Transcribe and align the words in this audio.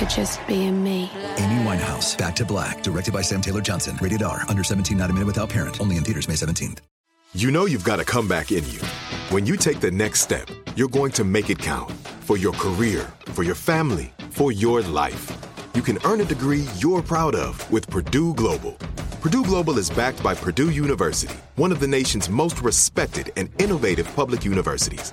for 0.00 0.06
just 0.06 0.46
being 0.46 0.82
me. 0.82 1.10
Amy 1.36 1.62
Winehouse, 1.62 2.16
Back 2.16 2.34
to 2.36 2.44
Black, 2.44 2.82
directed 2.82 3.12
by 3.12 3.20
Sam 3.20 3.42
Taylor 3.42 3.60
Johnson. 3.60 3.98
Rated 4.00 4.22
R, 4.22 4.44
under 4.48 4.64
17, 4.64 4.96
not 4.96 5.10
a 5.10 5.12
minute 5.12 5.26
without 5.26 5.50
parent. 5.50 5.78
Only 5.80 5.98
in 5.98 6.04
theaters 6.04 6.26
May 6.26 6.34
17th. 6.34 6.78
You 7.34 7.50
know 7.50 7.66
you've 7.66 7.84
got 7.84 8.00
a 8.00 8.04
comeback 8.04 8.50
in 8.50 8.66
you. 8.68 8.80
When 9.28 9.46
you 9.46 9.56
take 9.56 9.78
the 9.80 9.90
next 9.90 10.20
step, 10.20 10.48
you're 10.74 10.88
going 10.88 11.12
to 11.12 11.24
make 11.24 11.50
it 11.50 11.58
count 11.58 11.92
for 12.22 12.36
your 12.36 12.52
career, 12.54 13.12
for 13.26 13.44
your 13.44 13.54
family, 13.54 14.12
for 14.30 14.50
your 14.52 14.80
life. 14.82 15.30
You 15.74 15.82
can 15.82 15.98
earn 16.04 16.20
a 16.20 16.24
degree 16.24 16.66
you're 16.78 17.02
proud 17.02 17.34
of 17.34 17.70
with 17.70 17.88
Purdue 17.88 18.34
Global. 18.34 18.72
Purdue 19.20 19.44
Global 19.44 19.78
is 19.78 19.90
backed 19.90 20.22
by 20.22 20.34
Purdue 20.34 20.70
University, 20.70 21.36
one 21.56 21.70
of 21.70 21.78
the 21.78 21.86
nation's 21.86 22.28
most 22.28 22.62
respected 22.62 23.32
and 23.36 23.50
innovative 23.60 24.12
public 24.16 24.44
universities. 24.44 25.12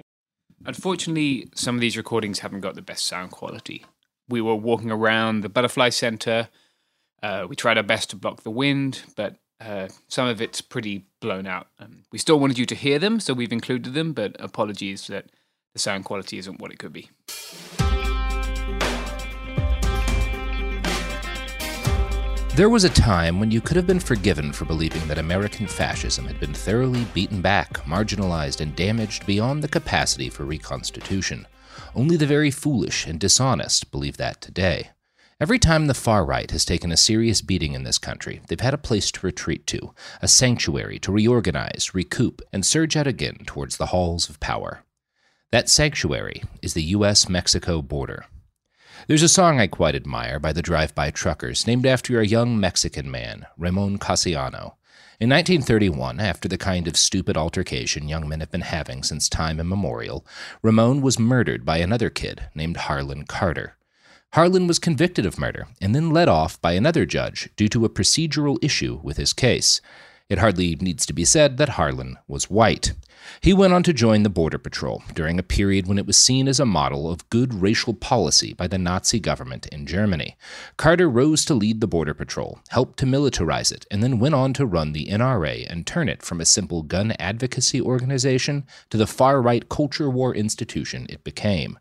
Unfortunately, 0.65 1.49
some 1.55 1.75
of 1.75 1.81
these 1.81 1.97
recordings 1.97 2.39
haven't 2.39 2.61
got 2.61 2.75
the 2.75 2.81
best 2.81 3.05
sound 3.05 3.31
quality. 3.31 3.85
We 4.29 4.41
were 4.41 4.55
walking 4.55 4.91
around 4.91 5.41
the 5.41 5.49
Butterfly 5.49 5.89
Center. 5.89 6.49
Uh, 7.21 7.45
we 7.49 7.55
tried 7.55 7.77
our 7.77 7.83
best 7.83 8.09
to 8.11 8.15
block 8.15 8.43
the 8.43 8.51
wind, 8.51 9.01
but 9.15 9.37
uh, 9.59 9.89
some 10.07 10.27
of 10.27 10.41
it's 10.41 10.61
pretty 10.61 11.05
blown 11.19 11.45
out. 11.45 11.67
Um, 11.79 12.03
we 12.11 12.17
still 12.17 12.39
wanted 12.39 12.57
you 12.57 12.65
to 12.65 12.75
hear 12.75 12.99
them, 12.99 13.19
so 13.19 13.33
we've 13.33 13.51
included 13.51 13.93
them, 13.93 14.13
but 14.13 14.35
apologies 14.39 15.07
that 15.07 15.31
the 15.73 15.79
sound 15.79 16.05
quality 16.05 16.37
isn't 16.37 16.59
what 16.59 16.71
it 16.71 16.79
could 16.79 16.93
be. 16.93 17.09
There 22.61 22.69
was 22.69 22.83
a 22.83 22.91
time 22.91 23.39
when 23.39 23.49
you 23.49 23.59
could 23.59 23.75
have 23.75 23.87
been 23.87 23.99
forgiven 23.99 24.53
for 24.53 24.65
believing 24.65 25.07
that 25.07 25.17
American 25.17 25.65
fascism 25.65 26.27
had 26.27 26.39
been 26.39 26.53
thoroughly 26.53 27.05
beaten 27.05 27.41
back, 27.41 27.73
marginalized, 27.85 28.61
and 28.61 28.75
damaged 28.75 29.25
beyond 29.25 29.63
the 29.63 29.67
capacity 29.67 30.29
for 30.29 30.45
reconstitution. 30.45 31.47
Only 31.95 32.17
the 32.17 32.27
very 32.27 32.51
foolish 32.51 33.07
and 33.07 33.19
dishonest 33.19 33.89
believe 33.89 34.17
that 34.17 34.41
today. 34.41 34.91
Every 35.39 35.57
time 35.57 35.87
the 35.87 35.95
far 35.95 36.23
right 36.23 36.51
has 36.51 36.63
taken 36.63 36.91
a 36.91 36.97
serious 36.97 37.41
beating 37.41 37.73
in 37.73 37.83
this 37.83 37.97
country, 37.97 38.41
they've 38.47 38.59
had 38.59 38.75
a 38.75 38.77
place 38.77 39.11
to 39.13 39.25
retreat 39.25 39.65
to, 39.65 39.95
a 40.21 40.27
sanctuary 40.27 40.99
to 40.99 41.11
reorganize, 41.11 41.95
recoup, 41.95 42.43
and 42.53 42.63
surge 42.63 42.95
out 42.95 43.07
again 43.07 43.39
towards 43.47 43.77
the 43.77 43.87
halls 43.87 44.29
of 44.29 44.39
power. 44.39 44.83
That 45.51 45.67
sanctuary 45.67 46.43
is 46.61 46.75
the 46.75 46.83
U.S. 46.83 47.27
Mexico 47.27 47.81
border. 47.81 48.27
There's 49.11 49.23
a 49.23 49.27
song 49.27 49.59
I 49.59 49.67
quite 49.67 49.93
admire 49.93 50.39
by 50.39 50.53
the 50.53 50.61
Drive 50.61 50.95
By 50.95 51.11
Truckers 51.11 51.67
named 51.67 51.85
after 51.85 52.21
a 52.21 52.25
young 52.25 52.57
Mexican 52.57 53.11
man, 53.11 53.45
Ramon 53.57 53.99
Casiano. 53.99 54.75
In 55.19 55.29
1931, 55.29 56.21
after 56.21 56.47
the 56.47 56.57
kind 56.57 56.87
of 56.87 56.95
stupid 56.95 57.35
altercation 57.35 58.07
young 58.07 58.29
men 58.29 58.39
have 58.39 58.51
been 58.51 58.61
having 58.61 59.03
since 59.03 59.27
time 59.27 59.59
immemorial, 59.59 60.25
Ramon 60.61 61.01
was 61.01 61.19
murdered 61.19 61.65
by 61.65 61.79
another 61.79 62.09
kid 62.09 62.43
named 62.55 62.77
Harlan 62.77 63.25
Carter. 63.25 63.75
Harlan 64.31 64.65
was 64.65 64.79
convicted 64.79 65.25
of 65.25 65.37
murder 65.37 65.67
and 65.81 65.93
then 65.93 66.11
let 66.11 66.29
off 66.29 66.61
by 66.61 66.71
another 66.71 67.05
judge 67.05 67.49
due 67.57 67.67
to 67.67 67.83
a 67.83 67.89
procedural 67.89 68.63
issue 68.63 69.01
with 69.03 69.17
his 69.17 69.33
case. 69.33 69.81
It 70.31 70.37
hardly 70.37 70.77
needs 70.77 71.05
to 71.07 71.11
be 71.11 71.25
said 71.25 71.57
that 71.57 71.75
Harlan 71.75 72.17
was 72.25 72.49
white. 72.49 72.93
He 73.41 73.51
went 73.51 73.73
on 73.73 73.83
to 73.83 73.91
join 73.91 74.23
the 74.23 74.29
Border 74.29 74.57
Patrol 74.57 75.03
during 75.13 75.37
a 75.37 75.43
period 75.43 75.87
when 75.87 75.97
it 75.97 76.05
was 76.05 76.15
seen 76.15 76.47
as 76.47 76.57
a 76.57 76.65
model 76.65 77.11
of 77.11 77.29
good 77.29 77.53
racial 77.53 77.93
policy 77.93 78.53
by 78.53 78.67
the 78.67 78.77
Nazi 78.77 79.19
government 79.19 79.67
in 79.67 79.85
Germany. 79.85 80.37
Carter 80.77 81.09
rose 81.09 81.43
to 81.43 81.53
lead 81.53 81.81
the 81.81 81.87
Border 81.87 82.13
Patrol, 82.13 82.61
helped 82.69 82.97
to 82.99 83.05
militarize 83.05 83.73
it, 83.73 83.85
and 83.91 84.01
then 84.01 84.19
went 84.19 84.33
on 84.33 84.53
to 84.53 84.65
run 84.65 84.93
the 84.93 85.07
NRA 85.07 85.69
and 85.69 85.85
turn 85.85 86.07
it 86.07 86.23
from 86.23 86.39
a 86.39 86.45
simple 86.45 86.81
gun 86.81 87.11
advocacy 87.19 87.81
organization 87.81 88.65
to 88.89 88.95
the 88.95 89.07
far 89.07 89.41
right 89.41 89.67
culture 89.67 90.09
war 90.09 90.33
institution 90.33 91.07
it 91.09 91.25
became. 91.25 91.77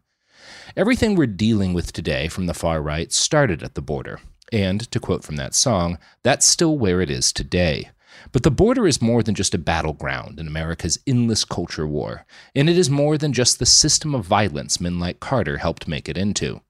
Everything 0.76 1.14
we're 1.14 1.28
dealing 1.28 1.72
with 1.72 1.92
today 1.92 2.26
from 2.26 2.46
the 2.46 2.54
far 2.54 2.82
right 2.82 3.12
started 3.12 3.62
at 3.62 3.76
the 3.76 3.80
border. 3.80 4.18
And, 4.52 4.90
to 4.90 4.98
quote 4.98 5.22
from 5.22 5.36
that 5.36 5.54
song, 5.54 5.98
that's 6.24 6.44
still 6.44 6.76
where 6.76 7.00
it 7.00 7.10
is 7.10 7.32
today. 7.32 7.90
But 8.32 8.42
the 8.42 8.50
border 8.50 8.86
is 8.86 9.02
more 9.02 9.22
than 9.22 9.34
just 9.34 9.54
a 9.54 9.58
battleground 9.58 10.38
in 10.38 10.46
America's 10.46 10.98
endless 11.06 11.44
culture 11.44 11.86
war, 11.86 12.26
and 12.54 12.68
it 12.68 12.78
is 12.78 12.90
more 12.90 13.18
than 13.18 13.32
just 13.32 13.58
the 13.58 13.66
system 13.66 14.14
of 14.14 14.24
violence 14.24 14.80
men 14.80 14.98
like 14.98 15.20
Carter 15.20 15.58
helped 15.58 15.88
make 15.88 16.08
it 16.08 16.18
into. 16.18 16.60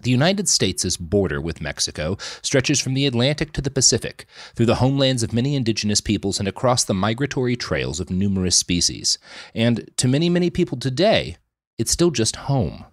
The 0.00 0.10
United 0.12 0.48
States' 0.48 0.96
border 0.96 1.40
with 1.40 1.60
Mexico 1.60 2.16
stretches 2.40 2.78
from 2.78 2.94
the 2.94 3.04
Atlantic 3.04 3.52
to 3.54 3.60
the 3.60 3.70
Pacific, 3.70 4.26
through 4.54 4.66
the 4.66 4.76
homelands 4.76 5.24
of 5.24 5.32
many 5.32 5.56
indigenous 5.56 6.00
peoples 6.00 6.38
and 6.38 6.46
across 6.46 6.84
the 6.84 6.94
migratory 6.94 7.56
trails 7.56 7.98
of 7.98 8.08
numerous 8.08 8.56
species. 8.56 9.18
And 9.56 9.90
to 9.96 10.06
many, 10.06 10.28
many 10.28 10.50
people 10.50 10.78
today, 10.78 11.36
it's 11.78 11.90
still 11.90 12.12
just 12.12 12.36
home. 12.36 12.84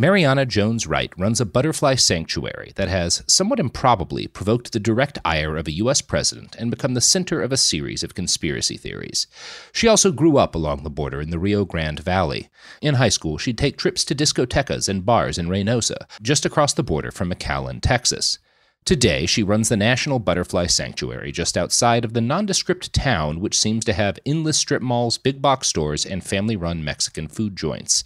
Mariana 0.00 0.46
Jones 0.46 0.86
Wright 0.86 1.12
runs 1.18 1.40
a 1.40 1.44
butterfly 1.44 1.96
sanctuary 1.96 2.70
that 2.76 2.86
has, 2.86 3.24
somewhat 3.26 3.58
improbably, 3.58 4.28
provoked 4.28 4.70
the 4.70 4.78
direct 4.78 5.18
ire 5.24 5.56
of 5.56 5.66
a 5.66 5.72
U.S. 5.72 6.02
president 6.02 6.54
and 6.54 6.70
become 6.70 6.94
the 6.94 7.00
center 7.00 7.42
of 7.42 7.50
a 7.50 7.56
series 7.56 8.04
of 8.04 8.14
conspiracy 8.14 8.76
theories. 8.76 9.26
She 9.72 9.88
also 9.88 10.12
grew 10.12 10.36
up 10.36 10.54
along 10.54 10.84
the 10.84 10.88
border 10.88 11.20
in 11.20 11.30
the 11.30 11.38
Rio 11.40 11.64
Grande 11.64 11.98
Valley. 11.98 12.48
In 12.80 12.94
high 12.94 13.08
school, 13.08 13.38
she'd 13.38 13.58
take 13.58 13.76
trips 13.76 14.04
to 14.04 14.14
discotecas 14.14 14.88
and 14.88 15.04
bars 15.04 15.36
in 15.36 15.48
Reynosa, 15.48 16.06
just 16.22 16.46
across 16.46 16.72
the 16.72 16.84
border 16.84 17.10
from 17.10 17.32
McAllen, 17.32 17.80
Texas. 17.82 18.38
Today, 18.84 19.26
she 19.26 19.42
runs 19.42 19.68
the 19.68 19.76
National 19.76 20.20
Butterfly 20.20 20.66
Sanctuary 20.66 21.32
just 21.32 21.58
outside 21.58 22.04
of 22.04 22.14
the 22.14 22.20
nondescript 22.20 22.92
town, 22.94 23.40
which 23.40 23.58
seems 23.58 23.84
to 23.84 23.92
have 23.92 24.20
endless 24.24 24.56
strip 24.56 24.80
malls, 24.80 25.18
big 25.18 25.42
box 25.42 25.66
stores, 25.66 26.06
and 26.06 26.24
family 26.24 26.54
run 26.54 26.84
Mexican 26.84 27.26
food 27.28 27.56
joints. 27.56 28.04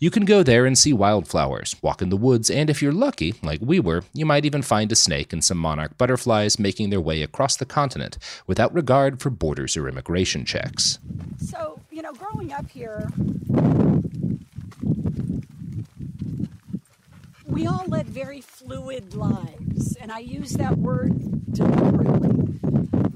You 0.00 0.12
can 0.12 0.24
go 0.24 0.44
there 0.44 0.64
and 0.64 0.78
see 0.78 0.92
wildflowers, 0.92 1.74
walk 1.82 2.00
in 2.00 2.08
the 2.08 2.16
woods, 2.16 2.50
and 2.50 2.70
if 2.70 2.80
you're 2.80 2.92
lucky, 2.92 3.34
like 3.42 3.58
we 3.60 3.80
were, 3.80 4.04
you 4.12 4.24
might 4.24 4.44
even 4.44 4.62
find 4.62 4.92
a 4.92 4.96
snake 4.96 5.32
and 5.32 5.42
some 5.42 5.58
monarch 5.58 5.98
butterflies 5.98 6.56
making 6.56 6.90
their 6.90 7.00
way 7.00 7.20
across 7.20 7.56
the 7.56 7.64
continent 7.64 8.16
without 8.46 8.72
regard 8.72 9.20
for 9.20 9.30
borders 9.30 9.76
or 9.76 9.88
immigration 9.88 10.44
checks. 10.44 11.00
So, 11.38 11.80
you 11.90 12.02
know, 12.02 12.12
growing 12.12 12.52
up 12.52 12.70
here, 12.70 13.10
we 17.44 17.66
all 17.66 17.84
led 17.88 18.08
very 18.08 18.40
fluid 18.40 19.14
lives, 19.16 19.96
and 20.00 20.12
I 20.12 20.20
use 20.20 20.52
that 20.52 20.78
word 20.78 21.52
deliberately. 21.52 22.60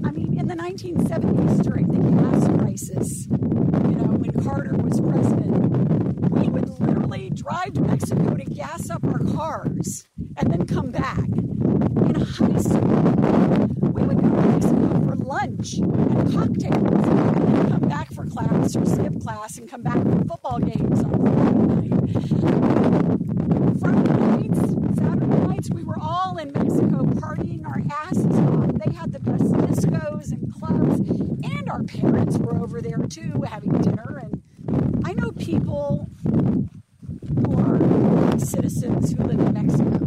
I 0.02 0.10
mean, 0.10 0.36
in 0.36 0.48
the 0.48 0.56
1970s, 0.56 1.62
during 1.62 1.86
the 1.86 2.22
gas 2.22 2.48
crisis, 2.58 3.26
you 3.28 3.94
know, 3.94 4.14
when 4.18 4.32
Carter 4.42 4.74
was 4.74 5.00
president, 5.00 6.21
cars 9.52 10.06
and 10.36 10.50
then 10.50 10.66
come 10.66 10.90
back. 10.90 11.18
In 11.18 12.14
high 12.14 12.58
school, 12.58 13.66
we 13.92 14.02
would 14.02 14.20
go 14.20 14.28
to 14.28 14.42
Mexico 14.46 14.88
for 15.06 15.16
lunch 15.16 15.74
and 15.74 16.32
cocktails 16.32 17.06
and 17.08 17.70
come 17.70 17.88
back 17.88 18.12
for 18.12 18.24
class 18.26 18.76
or 18.76 18.86
skip 18.86 19.20
class 19.20 19.58
and 19.58 19.68
come 19.68 19.82
back 19.82 20.00
for 20.02 20.24
football 20.24 20.58
games 20.58 21.02
on 21.02 21.10
Friday 21.20 21.88
night. 21.88 22.20
Friday 23.80 24.12
nights, 24.30 24.60
Saturday 24.96 25.46
nights, 25.48 25.70
we 25.70 25.82
were 25.84 25.98
all 26.00 26.38
in 26.38 26.52
Mexico 26.52 27.04
partying 27.20 27.66
our 27.66 27.82
asses 27.90 28.26
off. 28.26 28.72
They 28.84 28.92
had 28.92 29.12
the 29.12 29.20
best 29.20 29.52
discos 29.52 30.30
and 30.30 30.52
clubs, 30.54 31.00
and 31.44 31.68
our 31.68 31.82
parents 31.82 32.38
were 32.38 32.56
over 32.62 32.80
there 32.80 33.04
too 33.08 33.42
having 33.48 33.72
dinner. 33.80 34.20
And 34.22 35.02
I 35.04 35.12
know 35.14 35.32
people 35.32 36.08
citizens 38.40 39.12
who 39.12 39.24
live 39.24 39.40
in 39.40 39.52
Mexico 39.52 39.98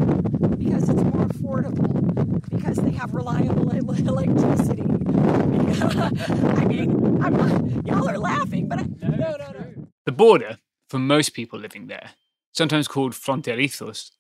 because 0.58 0.90
it's 0.90 1.02
more 1.02 1.28
affordable, 1.28 2.50
because 2.50 2.78
they 2.78 2.92
have 2.92 3.14
reliable 3.14 3.70
electricity. 3.72 4.82
I 4.82 6.66
mean, 6.66 7.22
I'm 7.24 7.34
not, 7.36 7.86
y'all 7.86 8.10
are 8.10 8.18
laughing, 8.18 8.68
but 8.68 8.80
I, 8.80 8.84
no, 9.02 9.10
no, 9.10 9.38
no. 9.38 9.88
The 10.06 10.12
border, 10.12 10.60
for 10.90 11.00
most 11.00 11.34
people 11.34 11.60
living 11.60 11.88
there, 11.88 12.12
sometimes 12.54 12.88
called 12.88 13.14
fronterizos, 13.14 14.12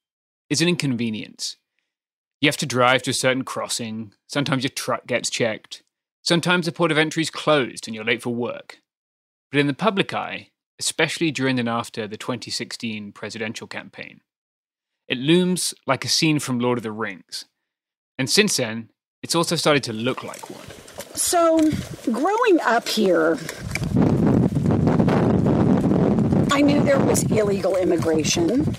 is 0.50 0.62
an 0.62 0.68
inconvenience. 0.68 1.58
You 2.42 2.48
have 2.48 2.58
to 2.58 2.66
drive 2.66 3.02
to 3.04 3.12
a 3.12 3.14
certain 3.14 3.44
crossing, 3.44 4.14
sometimes 4.28 4.64
your 4.64 4.72
truck 4.72 5.08
gets 5.08 5.30
checked, 5.30 5.84
sometimes 6.22 6.66
the 6.66 6.72
port 6.72 6.92
of 6.92 6.98
entry 6.98 7.24
is 7.24 7.30
closed 7.30 7.88
and 7.88 7.96
you're 7.96 8.04
late 8.04 8.22
for 8.22 8.34
work. 8.34 8.80
But 9.52 9.60
in 9.60 9.68
the 9.68 9.74
public 9.74 10.14
eye, 10.14 10.50
especially 10.80 11.32
during 11.32 11.60
and 11.60 11.70
after 11.70 12.08
the 12.08 12.18
2016 12.18 13.12
presidential 13.12 13.68
campaign, 13.68 14.22
it 15.08 15.18
looms 15.18 15.74
like 15.86 16.04
a 16.04 16.10
scene 16.10 16.40
from 16.40 16.60
Lord 16.60 16.78
of 16.78 16.84
the 16.84 16.92
Rings. 16.92 17.46
And 18.18 18.30
since 18.30 18.58
then, 18.58 18.90
it's 19.22 19.36
also 19.36 19.56
started 19.56 19.84
to 19.84 19.94
look 19.94 20.24
like 20.24 20.50
one. 20.50 20.66
So, 21.16 21.60
growing 22.12 22.60
up 22.62 22.88
here, 22.88 23.38
I 26.52 26.62
knew 26.62 26.82
there 26.84 27.00
was 27.00 27.24
illegal 27.24 27.76
immigration. 27.76 28.76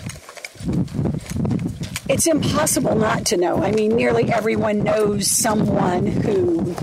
It's 2.08 2.26
impossible 2.26 2.94
not 2.94 3.26
to 3.26 3.36
know. 3.36 3.62
I 3.62 3.72
mean, 3.72 3.96
nearly 3.96 4.32
everyone 4.32 4.84
knows 4.84 5.30
someone 5.30 6.06
who 6.06 6.74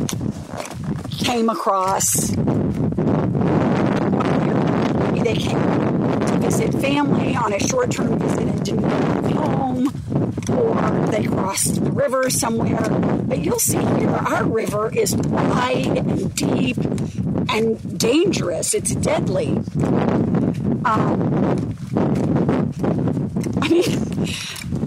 came 1.09 1.49
across. 1.49 2.35
They 5.33 5.39
came 5.39 6.19
to 6.27 6.37
visit 6.37 6.73
family 6.75 7.35
on 7.35 7.53
a 7.53 7.59
short 7.59 7.89
term 7.89 8.19
visit 8.19 8.43
and 8.43 8.63
didn't 8.63 9.33
home, 9.33 9.87
or 10.51 11.07
they 11.07 11.23
crossed 11.23 11.83
the 11.83 11.91
river 11.91 12.29
somewhere. 12.29 12.87
But 13.23 13.43
you'll 13.43 13.57
see 13.57 13.79
here, 13.79 14.11
our 14.11 14.43
river 14.43 14.93
is 14.93 15.15
wide 15.15 15.97
and 15.97 16.35
deep 16.35 16.77
and 17.49 17.97
dangerous. 17.99 18.75
It's 18.75 18.93
deadly. 18.93 19.57
Um, 20.85 21.73
I 23.59 23.69
mean, 23.69 23.91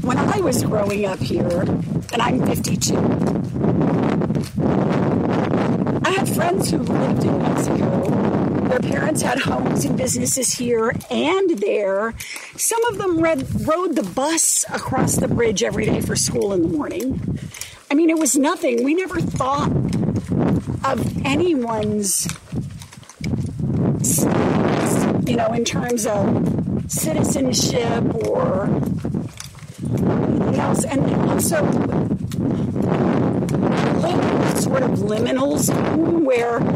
when 0.03 0.17
I 0.17 0.39
was 0.39 0.63
growing 0.63 1.07
up 1.07 1.19
here, 1.19 1.63
and 1.63 2.23
I'm 2.23 2.47
52, 2.47 2.95
I 6.05 6.11
had 6.11 6.29
friends 6.29 6.71
who 6.71 6.79
lived 6.79 7.25
in 7.25 7.43
Mexico. 7.43 8.36
Their 8.69 8.81
parents 8.81 9.23
had 9.23 9.39
homes 9.39 9.85
and 9.85 9.97
businesses 9.97 10.53
here 10.53 10.93
and 11.11 11.59
there. 11.59 12.15
Some 12.57 12.85
of 12.87 12.99
them 12.99 13.21
read, 13.21 13.47
rode 13.67 13.95
the 13.95 14.03
bus 14.03 14.65
across 14.71 15.17
the 15.17 15.29
bridge 15.29 15.63
every 15.63 15.87
day 15.87 16.01
for 16.01 16.17
school 16.17 16.53
in 16.53 16.63
the 16.63 16.69
morning. 16.69 17.39
I 17.91 17.95
mean, 17.95 18.11
it 18.11 18.19
was 18.19 18.37
nothing. 18.37 18.83
We 18.85 18.95
never 18.95 19.21
thought 19.21 19.71
of 20.85 21.25
anyone's, 21.25 22.27
you 25.27 25.37
know, 25.37 25.53
in 25.53 25.65
terms 25.65 26.07
of 26.07 26.85
citizenship 26.89 28.03
or 28.27 28.65
anything 28.65 30.57
else. 30.57 30.85
And 30.85 31.31
also, 31.31 31.65
sort 34.61 34.83
of 34.83 34.99
liminal 34.99 35.59
zone 35.59 36.25
where 36.25 36.59
people 36.59 36.73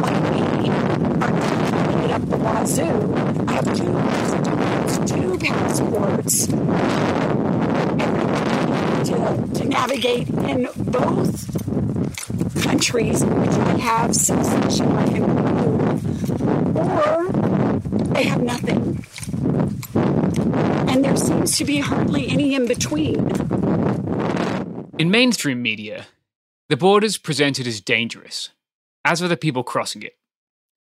like 0.00 0.22
me 0.32 0.70
are 1.20 1.32
taking 1.40 2.00
it 2.03 2.03
up 2.14 2.28
the 2.28 2.36
wazoo. 2.36 3.14
I 3.48 3.52
have 3.54 3.64
two, 3.76 3.92
two 5.04 5.38
passports 5.38 6.46
to, 9.08 9.14
to 9.54 9.64
navigate 9.64 10.28
in 10.28 10.68
both 10.76 11.50
countries 12.62 13.20
in 13.22 13.40
which 13.40 13.50
I 13.50 13.78
have 13.78 14.14
citizenship 14.14 14.86
I 14.86 15.08
can 15.08 15.24
or 16.76 17.32
they 18.14 18.22
have 18.24 18.42
nothing. 18.42 19.04
And 20.88 21.04
there 21.04 21.16
seems 21.16 21.56
to 21.58 21.64
be 21.64 21.78
hardly 21.78 22.28
any 22.28 22.54
in 22.54 22.68
between. 22.68 23.28
In 25.00 25.10
mainstream 25.10 25.60
media, 25.60 26.06
the 26.68 26.76
border's 26.76 27.18
presented 27.18 27.66
as 27.66 27.80
dangerous, 27.80 28.50
as 29.04 29.20
are 29.20 29.26
the 29.26 29.36
people 29.36 29.64
crossing 29.64 30.02
it. 30.02 30.16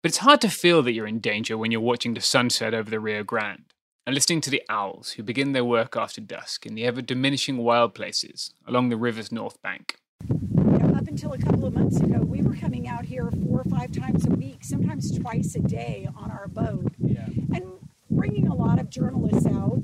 But 0.03 0.09
it's 0.09 0.17
hard 0.17 0.41
to 0.41 0.49
feel 0.49 0.81
that 0.81 0.91
you're 0.91 1.07
in 1.07 1.19
danger 1.19 1.57
when 1.57 1.71
you're 1.71 1.79
watching 1.79 2.13
the 2.13 2.19
sunset 2.19 2.73
over 2.73 2.89
the 2.89 2.99
Rio 2.99 3.23
Grande 3.23 3.63
and 4.05 4.13
listening 4.13 4.41
to 4.41 4.49
the 4.49 4.61
owls 4.67 5.11
who 5.13 5.23
begin 5.23 5.53
their 5.53 5.63
work 5.63 5.95
after 5.95 6.19
dusk 6.19 6.65
in 6.65 6.75
the 6.75 6.83
ever 6.83 7.01
diminishing 7.01 7.55
wild 7.55 7.95
places 7.95 8.53
along 8.67 8.89
the 8.89 8.97
river's 8.97 9.31
north 9.31 9.61
bank. 9.61 9.95
You 10.27 10.35
know, 10.51 10.97
up 10.97 11.07
until 11.07 11.31
a 11.31 11.37
couple 11.37 11.65
of 11.65 11.73
months 11.73 12.01
ago, 12.01 12.19
we 12.19 12.41
were 12.41 12.53
coming 12.53 12.85
out 12.85 13.05
here 13.05 13.31
four 13.47 13.61
or 13.61 13.63
five 13.63 13.93
times 13.93 14.25
a 14.25 14.31
week, 14.31 14.65
sometimes 14.65 15.17
twice 15.17 15.55
a 15.55 15.61
day 15.61 16.09
on 16.17 16.29
our 16.31 16.49
boat, 16.49 16.91
and 16.99 17.63
bringing 18.11 18.49
a 18.49 18.55
lot 18.55 18.81
of 18.81 18.89
journalists 18.89 19.45
out. 19.45 19.79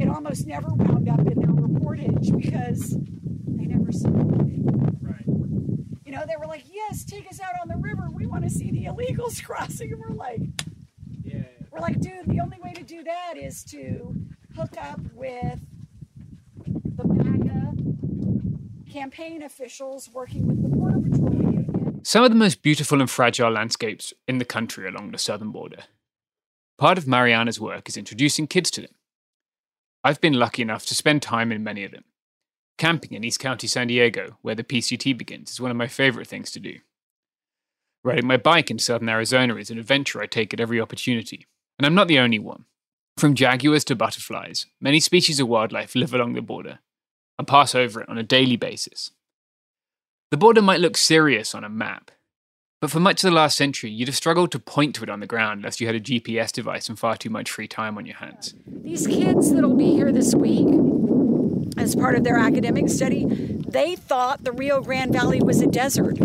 It 0.00 0.08
almost 0.08 0.46
never 0.46 0.70
wound 0.70 1.10
up 1.10 1.20
in 1.20 1.38
their 1.38 1.50
reportage 1.50 2.34
because 2.40 2.96
they 3.48 3.66
never 3.66 3.92
saw 3.92 4.08
anything. 4.08 4.98
Right. 5.02 5.25
You 6.16 6.20
know, 6.22 6.26
they 6.28 6.36
were 6.38 6.46
like, 6.46 6.64
"Yes, 6.72 7.04
take 7.04 7.28
us 7.28 7.40
out 7.40 7.52
on 7.60 7.68
the 7.68 7.76
river. 7.76 8.08
We 8.10 8.24
want 8.24 8.44
to 8.44 8.48
see 8.48 8.70
the 8.70 8.86
illegals 8.86 9.44
crossing." 9.44 9.92
And 9.92 10.00
we're 10.00 10.16
like, 10.16 10.40
Yeah. 11.22 11.42
"We're 11.70 11.80
like, 11.80 12.00
dude, 12.00 12.24
the 12.26 12.40
only 12.40 12.58
way 12.58 12.72
to 12.72 12.82
do 12.82 13.04
that 13.04 13.34
is 13.36 13.62
to 13.64 14.16
hook 14.56 14.78
up 14.78 14.98
with 15.12 15.60
the 16.64 17.06
MAGA 17.06 18.90
campaign 18.90 19.42
officials 19.42 20.08
working 20.08 20.46
with 20.46 20.62
the 20.62 20.68
Border 20.70 21.00
Patrol 21.00 21.34
Union." 21.34 22.00
Some 22.02 22.24
of 22.24 22.30
the 22.30 22.36
most 22.36 22.62
beautiful 22.62 23.02
and 23.02 23.10
fragile 23.10 23.50
landscapes 23.50 24.14
in 24.26 24.38
the 24.38 24.46
country 24.46 24.88
along 24.88 25.10
the 25.10 25.18
southern 25.18 25.50
border. 25.50 25.82
Part 26.78 26.96
of 26.96 27.06
Mariana's 27.06 27.60
work 27.60 27.90
is 27.90 27.98
introducing 27.98 28.46
kids 28.46 28.70
to 28.70 28.80
them. 28.80 28.94
I've 30.02 30.22
been 30.22 30.32
lucky 30.32 30.62
enough 30.62 30.86
to 30.86 30.94
spend 30.94 31.20
time 31.20 31.52
in 31.52 31.62
many 31.62 31.84
of 31.84 31.90
them. 31.90 32.04
Camping 32.78 33.12
in 33.12 33.24
East 33.24 33.40
County, 33.40 33.66
San 33.66 33.86
Diego, 33.86 34.36
where 34.42 34.54
the 34.54 34.64
PCT 34.64 35.16
begins, 35.16 35.50
is 35.50 35.60
one 35.60 35.70
of 35.70 35.76
my 35.76 35.86
favorite 35.86 36.26
things 36.26 36.50
to 36.50 36.60
do. 36.60 36.78
Riding 38.04 38.26
my 38.26 38.36
bike 38.36 38.70
in 38.70 38.78
southern 38.78 39.08
Arizona 39.08 39.56
is 39.56 39.70
an 39.70 39.78
adventure 39.78 40.20
I 40.20 40.26
take 40.26 40.52
at 40.52 40.60
every 40.60 40.80
opportunity. 40.80 41.46
And 41.78 41.86
I'm 41.86 41.94
not 41.94 42.08
the 42.08 42.18
only 42.18 42.38
one. 42.38 42.66
From 43.16 43.34
jaguars 43.34 43.84
to 43.86 43.96
butterflies, 43.96 44.66
many 44.80 45.00
species 45.00 45.40
of 45.40 45.48
wildlife 45.48 45.94
live 45.94 46.12
along 46.12 46.34
the 46.34 46.42
border 46.42 46.80
and 47.38 47.48
pass 47.48 47.74
over 47.74 48.02
it 48.02 48.08
on 48.08 48.18
a 48.18 48.22
daily 48.22 48.56
basis. 48.56 49.10
The 50.30 50.36
border 50.36 50.60
might 50.62 50.80
look 50.80 50.96
serious 50.96 51.54
on 51.54 51.64
a 51.64 51.68
map, 51.68 52.10
but 52.80 52.90
for 52.90 53.00
much 53.00 53.24
of 53.24 53.30
the 53.30 53.36
last 53.36 53.56
century, 53.56 53.90
you'd 53.90 54.08
have 54.08 54.16
struggled 54.16 54.52
to 54.52 54.58
point 54.58 54.94
to 54.96 55.02
it 55.02 55.10
on 55.10 55.20
the 55.20 55.26
ground 55.26 55.60
unless 55.60 55.80
you 55.80 55.86
had 55.86 55.96
a 55.96 56.00
GPS 56.00 56.52
device 56.52 56.88
and 56.88 56.98
far 56.98 57.16
too 57.16 57.30
much 57.30 57.50
free 57.50 57.68
time 57.68 57.96
on 57.96 58.04
your 58.04 58.16
hands. 58.16 58.54
These 58.66 59.06
kids 59.06 59.52
that'll 59.52 59.76
be 59.76 59.92
here 59.92 60.12
this 60.12 60.34
week, 60.34 60.68
as 61.76 61.94
part 61.94 62.14
of 62.16 62.24
their 62.24 62.36
academic 62.36 62.88
study, 62.88 63.26
they 63.26 63.96
thought 63.96 64.44
the 64.44 64.52
Rio 64.52 64.80
Grande 64.80 65.12
Valley 65.12 65.40
was 65.40 65.60
a 65.60 65.66
desert. 65.66 66.16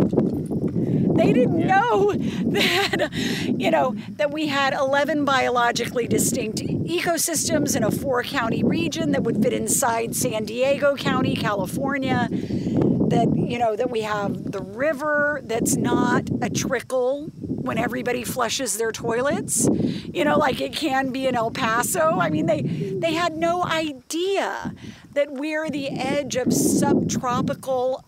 They 1.21 1.33
didn't 1.33 1.67
know 1.67 2.13
that, 2.13 3.09
you 3.45 3.69
know, 3.69 3.95
that 4.11 4.31
we 4.31 4.47
had 4.47 4.73
11 4.73 5.25
biologically 5.25 6.07
distinct 6.07 6.59
ecosystems 6.59 7.75
in 7.75 7.83
a 7.83 7.91
four 7.91 8.23
county 8.23 8.63
region 8.63 9.11
that 9.11 9.23
would 9.23 9.41
fit 9.41 9.53
inside 9.53 10.15
San 10.15 10.45
Diego 10.45 10.95
County, 10.95 11.35
California. 11.35 12.27
That, 12.31 13.35
you 13.35 13.59
know, 13.59 13.75
that 13.75 13.91
we 13.91 14.01
have 14.01 14.51
the 14.51 14.61
river 14.61 15.41
that's 15.43 15.75
not 15.75 16.29
a 16.41 16.49
trickle 16.49 17.29
when 17.61 17.77
everybody 17.77 18.23
flushes 18.23 18.77
their 18.77 18.91
toilets, 18.91 19.69
you 20.13 20.23
know, 20.25 20.37
like 20.37 20.61
it 20.61 20.73
can 20.73 21.11
be 21.11 21.27
in 21.27 21.35
El 21.35 21.51
Paso. 21.51 22.17
I 22.19 22.29
mean, 22.29 22.45
they 22.45 22.61
they 22.61 23.13
had 23.13 23.37
no 23.37 23.63
idea 23.63 24.73
that 25.13 25.31
we're 25.31 25.69
the 25.69 25.89
edge 25.89 26.35
of 26.35 26.53
subtropical, 26.53 28.03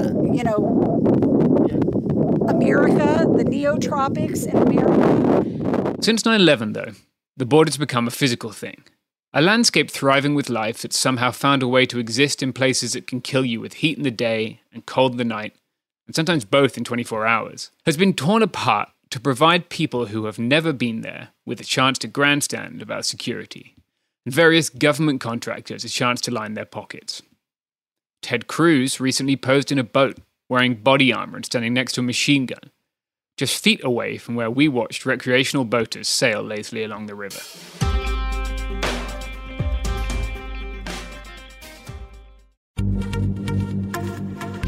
uh, 0.00 0.32
you 0.32 0.42
know, 0.42 0.80
America, 2.48 3.24
the 3.36 3.44
neotropics 3.44 4.46
in 4.46 4.56
America. 4.56 6.02
Since 6.02 6.24
9 6.24 6.40
11, 6.40 6.72
though, 6.72 6.92
the 7.36 7.46
border's 7.46 7.76
become 7.76 8.06
a 8.06 8.12
physical 8.12 8.50
thing, 8.50 8.84
A 9.32 9.40
landscape 9.40 9.90
thriving 9.90 10.34
with 10.34 10.48
life 10.48 10.82
that's 10.82 10.98
somehow 10.98 11.30
found 11.30 11.62
a 11.62 11.68
way 11.68 11.86
to 11.86 11.98
exist 11.98 12.42
in 12.42 12.52
places 12.52 12.92
that 12.92 13.06
can 13.06 13.20
kill 13.20 13.44
you 13.44 13.60
with 13.60 13.74
heat 13.74 13.96
in 13.96 14.04
the 14.04 14.10
day 14.10 14.60
and 14.72 14.86
cold 14.86 15.12
in 15.12 15.18
the 15.18 15.24
night, 15.24 15.54
and 16.06 16.14
sometimes 16.14 16.44
both 16.44 16.76
in 16.76 16.84
24 16.84 17.26
hours, 17.26 17.70
has 17.86 17.96
been 17.96 18.12
torn 18.12 18.42
apart 18.42 18.88
to 19.10 19.20
provide 19.20 19.68
people 19.68 20.06
who 20.06 20.24
have 20.26 20.38
never 20.38 20.72
been 20.72 21.00
there 21.02 21.28
with 21.46 21.60
a 21.60 21.64
chance 21.64 21.98
to 21.98 22.08
grandstand 22.08 22.82
about 22.82 23.06
security, 23.06 23.73
and 24.24 24.34
various 24.34 24.68
government 24.68 25.20
contractors 25.20 25.84
a 25.84 25.88
chance 25.88 26.20
to 26.22 26.30
line 26.30 26.54
their 26.54 26.64
pockets. 26.64 27.22
Ted 28.22 28.46
Cruz 28.46 29.00
recently 29.00 29.36
posed 29.36 29.70
in 29.70 29.78
a 29.78 29.84
boat 29.84 30.18
wearing 30.48 30.74
body 30.74 31.12
armor 31.12 31.36
and 31.36 31.44
standing 31.44 31.74
next 31.74 31.92
to 31.92 32.00
a 32.00 32.04
machine 32.04 32.46
gun, 32.46 32.70
just 33.36 33.62
feet 33.62 33.82
away 33.84 34.16
from 34.18 34.34
where 34.34 34.50
we 34.50 34.68
watched 34.68 35.06
recreational 35.06 35.64
boaters 35.64 36.08
sail 36.08 36.42
lazily 36.42 36.84
along 36.84 37.06
the 37.06 37.14
river. 37.14 37.40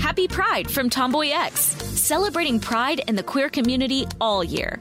Happy 0.00 0.28
Pride 0.28 0.70
from 0.70 0.88
Tomboy 0.88 1.30
X, 1.30 1.60
celebrating 1.60 2.58
pride 2.58 3.02
and 3.06 3.18
the 3.18 3.22
queer 3.22 3.50
community 3.50 4.06
all 4.20 4.42
year. 4.42 4.80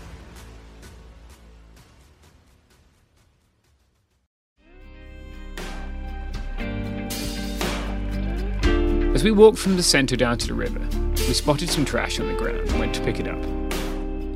As 9.21 9.25
we 9.25 9.29
walked 9.29 9.59
from 9.59 9.77
the 9.77 9.83
centre 9.83 10.15
down 10.15 10.39
to 10.39 10.47
the 10.47 10.55
river, 10.55 10.79
we 11.27 11.35
spotted 11.35 11.69
some 11.69 11.85
trash 11.85 12.19
on 12.19 12.27
the 12.27 12.33
ground 12.33 12.57
and 12.57 12.79
went 12.79 12.95
to 12.95 13.03
pick 13.03 13.19
it 13.19 13.27
up. 13.27 13.39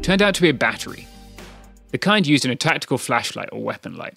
Turned 0.03 0.21
out 0.21 0.35
to 0.35 0.43
be 0.43 0.49
a 0.49 0.53
battery, 0.53 1.07
the 1.89 1.97
kind 1.97 2.27
used 2.27 2.45
in 2.45 2.51
a 2.51 2.55
tactical 2.55 2.99
flashlight 2.99 3.49
or 3.51 3.63
weapon 3.63 3.97
light. 3.97 4.13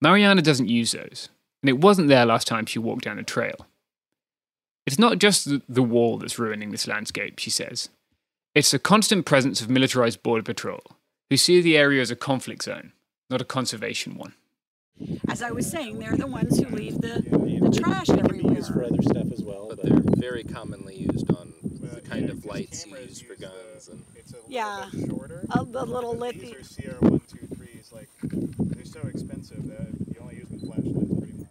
Mariana 0.00 0.42
doesn't 0.42 0.68
use 0.68 0.92
those, 0.92 1.28
and 1.60 1.68
it 1.68 1.80
wasn't 1.80 2.06
there 2.06 2.24
last 2.24 2.46
time 2.46 2.66
she 2.66 2.78
walked 2.78 3.02
down 3.02 3.16
the 3.16 3.24
trail. 3.24 3.66
It's 4.86 5.00
not 5.00 5.18
just 5.18 5.48
the, 5.68 5.82
wall 5.82 6.18
that's 6.18 6.38
ruining 6.38 6.70
this 6.70 6.86
landscape, 6.86 7.40
she 7.40 7.50
says. 7.50 7.88
It's 8.54 8.70
the 8.70 8.78
constant 8.78 9.26
presence 9.26 9.60
of 9.60 9.68
militarized 9.68 10.22
border 10.22 10.44
patrol, 10.44 10.84
who 11.30 11.36
see 11.36 11.60
the 11.60 11.76
area 11.76 12.00
as 12.00 12.12
a 12.12 12.16
conflict 12.16 12.62
zone, 12.62 12.92
not 13.28 13.40
a 13.40 13.44
conservation 13.44 14.16
one. 14.18 14.34
As 15.28 15.42
I 15.42 15.50
was 15.50 15.68
saying, 15.68 15.98
they're 15.98 16.16
the 16.16 16.26
ones 16.26 16.58
who 16.58 16.68
leave 16.74 17.00
the, 17.00 17.22
the 17.28 17.80
trash 17.80 18.08
everywhere. 18.10 18.54
Used 18.54 18.72
for 18.72 18.84
other 18.84 19.02
stuff 19.02 19.32
as 19.32 19.42
well, 19.42 19.66
but, 19.68 19.82
they're 19.82 20.00
very 20.16 20.44
commonly 20.44 20.96
used 20.96 21.28
on 21.34 21.52
the 21.62 22.00
kind 22.00 22.30
of 22.30 22.44
lights 22.44 22.86
you 22.86 22.96
use 22.96 23.20
for 23.20 23.32
uh, 23.32 23.36
guns 23.48 23.88
and. 23.88 24.04
Yeah, 24.48 24.88
a, 25.50 25.64
the 25.64 25.84
little 25.84 26.14
lit. 26.16 26.38
These 26.40 26.52
are 26.52 26.82
CR 26.96 27.06
one 27.06 27.20
two 27.20 27.46
threes. 27.54 27.90
Like 27.92 28.08
they're 28.22 28.84
so 28.84 29.00
expensive 29.08 29.66
that 29.66 29.88
you 30.08 30.20
only 30.20 30.36
use 30.36 30.48
them 30.48 30.60
flashlights 30.60 31.18
pretty 31.18 31.38
much. 31.38 31.48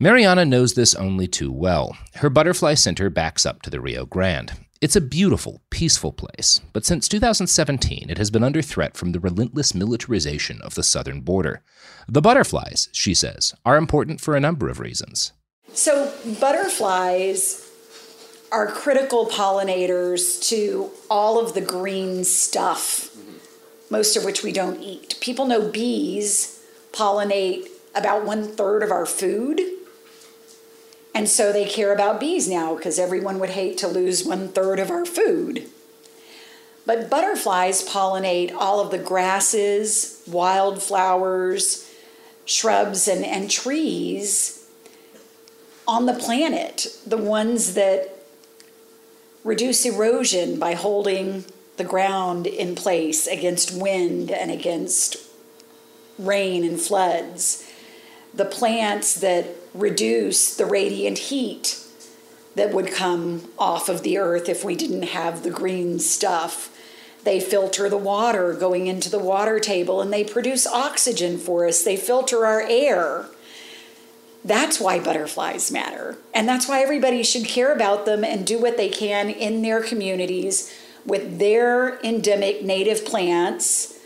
Mariana 0.00 0.44
knows 0.44 0.74
this 0.74 0.94
only 0.94 1.28
too 1.28 1.52
well. 1.52 1.96
Her 2.16 2.30
butterfly 2.30 2.74
center 2.74 3.08
backs 3.10 3.46
up 3.46 3.62
to 3.62 3.70
the 3.70 3.80
Rio 3.80 4.04
Grande. 4.04 4.52
It's 4.80 4.96
a 4.96 5.00
beautiful, 5.00 5.62
peaceful 5.70 6.12
place, 6.12 6.60
but 6.72 6.84
since 6.84 7.08
2017, 7.08 8.10
it 8.10 8.18
has 8.18 8.30
been 8.30 8.44
under 8.44 8.60
threat 8.60 8.96
from 8.96 9.12
the 9.12 9.20
relentless 9.20 9.74
militarization 9.74 10.60
of 10.60 10.74
the 10.74 10.82
southern 10.82 11.22
border. 11.22 11.62
The 12.08 12.22
butterflies, 12.22 12.88
she 12.92 13.14
says, 13.14 13.54
are 13.64 13.76
important 13.76 14.20
for 14.20 14.36
a 14.36 14.40
number 14.40 14.68
of 14.68 14.78
reasons. 14.78 15.32
So, 15.72 16.12
butterflies 16.40 17.68
are 18.52 18.66
critical 18.66 19.26
pollinators 19.26 20.46
to 20.48 20.90
all 21.10 21.44
of 21.44 21.54
the 21.54 21.60
green 21.60 22.24
stuff, 22.24 23.10
most 23.90 24.16
of 24.16 24.24
which 24.24 24.42
we 24.42 24.52
don't 24.52 24.80
eat. 24.80 25.18
People 25.20 25.46
know 25.46 25.68
bees 25.68 26.62
pollinate 26.92 27.66
about 27.94 28.24
one 28.24 28.44
third 28.46 28.82
of 28.82 28.90
our 28.90 29.06
food. 29.06 29.60
And 31.14 31.28
so 31.28 31.52
they 31.52 31.64
care 31.64 31.92
about 31.92 32.20
bees 32.20 32.48
now 32.48 32.74
because 32.74 32.98
everyone 32.98 33.38
would 33.38 33.50
hate 33.50 33.78
to 33.78 33.88
lose 33.88 34.24
one 34.24 34.48
third 34.48 34.78
of 34.78 34.90
our 34.90 35.06
food. 35.06 35.68
But 36.86 37.08
butterflies 37.08 37.88
pollinate 37.88 38.52
all 38.52 38.80
of 38.80 38.90
the 38.90 38.98
grasses, 38.98 40.22
wildflowers, 40.26 41.83
shrubs, 42.44 43.08
and, 43.08 43.24
and 43.24 43.50
trees 43.50 44.66
on 45.86 46.06
the 46.06 46.14
planet, 46.14 46.86
the 47.06 47.16
ones 47.16 47.74
that 47.74 48.10
reduce 49.42 49.84
erosion 49.84 50.58
by 50.58 50.74
holding 50.74 51.44
the 51.76 51.84
ground 51.84 52.46
in 52.46 52.74
place 52.74 53.26
against 53.26 53.74
wind 53.78 54.30
and 54.30 54.50
against 54.50 55.16
rain 56.18 56.64
and 56.64 56.80
floods, 56.80 57.68
the 58.32 58.44
plants 58.44 59.20
that 59.20 59.46
reduce 59.74 60.56
the 60.56 60.64
radiant 60.64 61.18
heat 61.18 61.80
that 62.54 62.72
would 62.72 62.90
come 62.90 63.50
off 63.58 63.88
of 63.88 64.02
the 64.02 64.16
earth 64.16 64.48
if 64.48 64.64
we 64.64 64.76
didn't 64.76 65.02
have 65.02 65.42
the 65.42 65.50
green 65.50 65.98
stuff 65.98 66.70
They 67.24 67.40
filter 67.40 67.88
the 67.88 67.96
water 67.96 68.52
going 68.52 68.86
into 68.86 69.08
the 69.08 69.18
water 69.18 69.58
table 69.58 70.00
and 70.00 70.12
they 70.12 70.24
produce 70.24 70.66
oxygen 70.66 71.38
for 71.38 71.66
us. 71.66 71.82
They 71.82 71.96
filter 71.96 72.44
our 72.46 72.62
air. 72.62 73.26
That's 74.44 74.78
why 74.78 75.00
butterflies 75.00 75.72
matter. 75.72 76.18
And 76.34 76.46
that's 76.46 76.68
why 76.68 76.82
everybody 76.82 77.22
should 77.22 77.46
care 77.46 77.72
about 77.72 78.04
them 78.04 78.24
and 78.24 78.46
do 78.46 78.60
what 78.60 78.76
they 78.76 78.90
can 78.90 79.30
in 79.30 79.62
their 79.62 79.82
communities 79.82 80.72
with 81.06 81.38
their 81.38 81.98
endemic 82.00 82.62
native 82.62 83.04
plants 83.04 83.98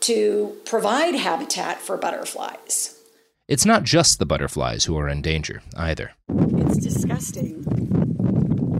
to 0.00 0.56
provide 0.64 1.14
habitat 1.14 1.80
for 1.80 1.96
butterflies. 1.96 3.00
It's 3.48 3.64
not 3.64 3.84
just 3.84 4.18
the 4.18 4.26
butterflies 4.26 4.84
who 4.84 4.98
are 4.98 5.08
in 5.08 5.22
danger 5.22 5.62
either. 5.76 6.12
It's 6.28 6.76
disgusting. 6.78 7.64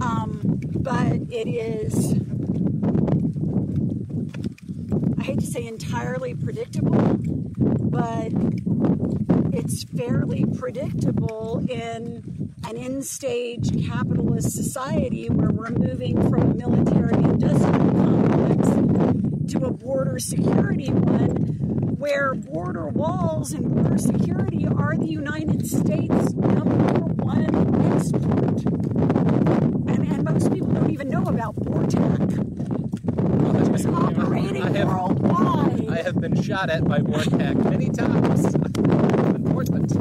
Um, 0.01 0.41
but 0.75 1.13
it 1.31 1.49
is, 1.49 2.15
I 5.16 5.16
hate 5.27 5.41
to 5.41 5.47
say 5.47 5.67
entirely 5.67 6.35
predictable, 6.35 7.19
but 7.91 8.31
it's 9.53 9.83
fairly 9.83 10.45
predictable 10.57 11.67
in 11.69 12.53
an 12.65 12.77
in 12.77 13.03
stage 13.03 13.89
capitalist 13.89 14.53
society 14.53 15.29
where 15.29 15.51
we're 15.51 15.71
moving 15.71 16.15
from 16.31 16.43
a 16.43 16.55
military 16.55 17.25
industrial 17.25 17.73
complex 17.73 18.69
to 19.53 19.65
a 19.65 19.73
border 19.73 20.21
security 20.21 20.93
one 20.93 21.35
where 21.97 22.33
border 22.33 22.87
walls 22.87 23.53
and 23.53 23.75
border 23.75 23.99
security 23.99 24.65
are 24.65 24.97
the 24.97 25.09
United 25.09 25.67
States' 25.67 26.35
number 26.35 26.77
one 27.25 27.95
export. 27.97 28.65
And, 29.89 30.07
and 30.07 30.23
most 30.23 30.53
people 30.53 30.69
don't 30.69 30.91
even 30.91 31.09
know 31.09 31.25
about 31.25 31.57
BORTAC. 31.57 32.47
It's 33.77 33.85
operating 33.85 34.63
I 34.63 34.79
have, 34.79 34.89
worldwide. 34.89 35.91
I 35.91 36.03
have 36.03 36.19
been 36.19 36.41
shot 36.57 36.71
at 36.71 36.85
by 36.89 37.01
BORTAC 37.01 37.71
many 37.71 37.91
times. 37.91 38.45
Unfortunate. 38.55 39.93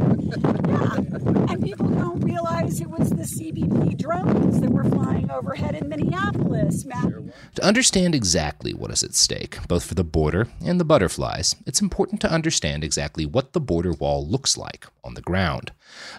yeah. 0.69 1.51
And 1.51 1.61
people 1.61 1.89
don't 1.89 2.21
realize 2.21 2.79
it 2.79 2.89
was 2.89 3.09
the 3.09 3.23
CBP 3.23 3.97
drones 3.97 4.61
that 4.61 4.69
were 4.69 4.85
flying 4.85 5.29
overhead 5.31 5.75
in 5.75 5.89
Minneapolis. 5.89 6.85
Matt. 6.85 7.03
To 7.03 7.24
understand 7.65 8.15
exactly 8.15 8.73
what 8.73 8.91
is 8.91 9.03
at 9.03 9.15
stake, 9.15 9.59
both 9.67 9.85
for 9.85 9.95
the 9.95 10.03
border 10.03 10.47
and 10.63 10.79
the 10.79 10.85
butterflies, 10.85 11.55
it's 11.65 11.81
important 11.81 12.21
to 12.21 12.31
understand 12.31 12.83
exactly 12.83 13.25
what 13.25 13.53
the 13.53 13.59
border 13.59 13.91
wall 13.91 14.27
looks 14.27 14.57
like 14.57 14.85
on 15.03 15.15
the 15.15 15.21
ground. 15.21 15.71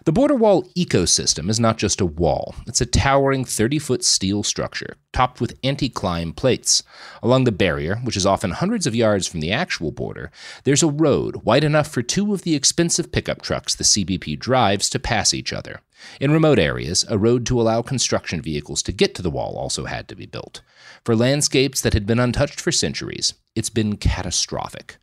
The 0.04 0.12
border 0.12 0.34
wall 0.34 0.64
ecosystem 0.76 1.48
is 1.48 1.60
not 1.60 1.78
just 1.78 2.00
a 2.00 2.06
wall, 2.06 2.54
it's 2.66 2.80
a 2.80 2.86
towering 2.86 3.44
30 3.44 3.78
foot 3.78 4.04
steel 4.04 4.42
structure 4.42 4.96
topped 5.16 5.40
with 5.40 5.58
anti 5.64 5.88
climb 5.88 6.34
plates. 6.34 6.82
Along 7.22 7.44
the 7.44 7.52
barrier, 7.52 7.96
which 8.04 8.18
is 8.18 8.26
often 8.26 8.50
hundreds 8.50 8.86
of 8.86 8.94
yards 8.94 9.26
from 9.26 9.40
the 9.40 9.50
actual 9.50 9.90
border, 9.90 10.30
there's 10.64 10.82
a 10.82 10.90
road 10.90 11.36
wide 11.36 11.64
enough 11.64 11.88
for 11.88 12.02
two 12.02 12.34
of 12.34 12.42
the 12.42 12.54
expensive 12.54 13.10
pickup 13.10 13.40
trucks 13.40 13.74
the 13.74 13.84
CBP 13.84 14.38
drives 14.38 14.90
to 14.90 14.98
pass 14.98 15.32
each 15.32 15.54
other. 15.54 15.80
In 16.20 16.32
remote 16.32 16.58
areas, 16.58 17.06
a 17.08 17.16
road 17.16 17.46
to 17.46 17.58
allow 17.58 17.80
construction 17.80 18.42
vehicles 18.42 18.82
to 18.82 18.92
get 18.92 19.14
to 19.14 19.22
the 19.22 19.30
wall 19.30 19.56
also 19.56 19.86
had 19.86 20.06
to 20.08 20.14
be 20.14 20.26
built. 20.26 20.60
For 21.06 21.14
landscapes 21.14 21.82
that 21.82 21.94
had 21.94 22.04
been 22.04 22.18
untouched 22.18 22.60
for 22.60 22.72
centuries, 22.72 23.34
it's 23.54 23.70
been 23.70 23.96
catastrophic. 23.96 24.96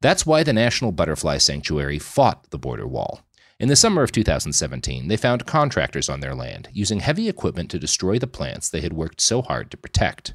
That's 0.00 0.26
why 0.26 0.42
the 0.42 0.52
National 0.52 0.90
Butterfly 0.90 1.38
Sanctuary 1.38 2.00
fought 2.00 2.50
the 2.50 2.58
border 2.58 2.84
wall. 2.84 3.20
In 3.60 3.68
the 3.68 3.76
summer 3.76 4.02
of 4.02 4.10
2017, 4.10 5.06
they 5.06 5.16
found 5.16 5.46
contractors 5.46 6.08
on 6.08 6.18
their 6.18 6.34
land 6.34 6.68
using 6.72 6.98
heavy 6.98 7.28
equipment 7.28 7.70
to 7.70 7.78
destroy 7.78 8.18
the 8.18 8.26
plants 8.26 8.68
they 8.68 8.80
had 8.80 8.94
worked 8.94 9.20
so 9.20 9.40
hard 9.40 9.70
to 9.70 9.76
protect. 9.76 10.34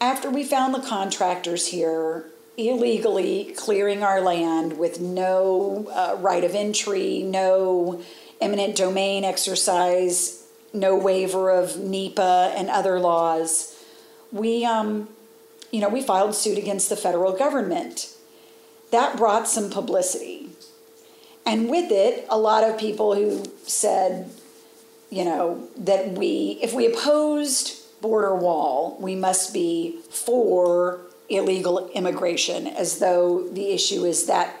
After 0.00 0.30
we 0.30 0.44
found 0.44 0.72
the 0.72 0.86
contractors 0.86 1.66
here 1.66 2.26
illegally 2.56 3.52
clearing 3.56 4.04
our 4.04 4.20
land 4.20 4.78
with 4.78 5.00
no 5.00 5.90
uh, 5.92 6.14
right 6.20 6.44
of 6.44 6.54
entry, 6.54 7.24
no 7.24 8.00
eminent 8.40 8.76
domain 8.76 9.24
exercise, 9.24 10.46
no 10.72 10.96
waiver 10.96 11.50
of 11.50 11.76
NEPA 11.76 12.52
and 12.56 12.70
other 12.70 13.00
laws, 13.00 13.73
we, 14.34 14.64
um, 14.66 15.08
you 15.70 15.80
know, 15.80 15.88
we 15.88 16.02
filed 16.02 16.34
suit 16.34 16.58
against 16.58 16.90
the 16.90 16.96
federal 16.96 17.32
government. 17.32 18.14
That 18.90 19.16
brought 19.16 19.48
some 19.48 19.70
publicity. 19.70 20.50
And 21.46 21.70
with 21.70 21.90
it, 21.90 22.26
a 22.28 22.38
lot 22.38 22.64
of 22.64 22.76
people 22.76 23.14
who 23.14 23.44
said, 23.64 24.30
you 25.08 25.24
know, 25.24 25.68
that 25.76 26.12
we, 26.12 26.58
if 26.60 26.74
we 26.74 26.86
opposed 26.86 27.80
border 28.02 28.34
wall, 28.34 28.98
we 29.00 29.14
must 29.14 29.54
be 29.54 30.00
for 30.10 31.00
illegal 31.28 31.88
immigration, 31.90 32.66
as 32.66 32.98
though 32.98 33.48
the 33.48 33.70
issue 33.70 34.04
is 34.04 34.26
that 34.26 34.54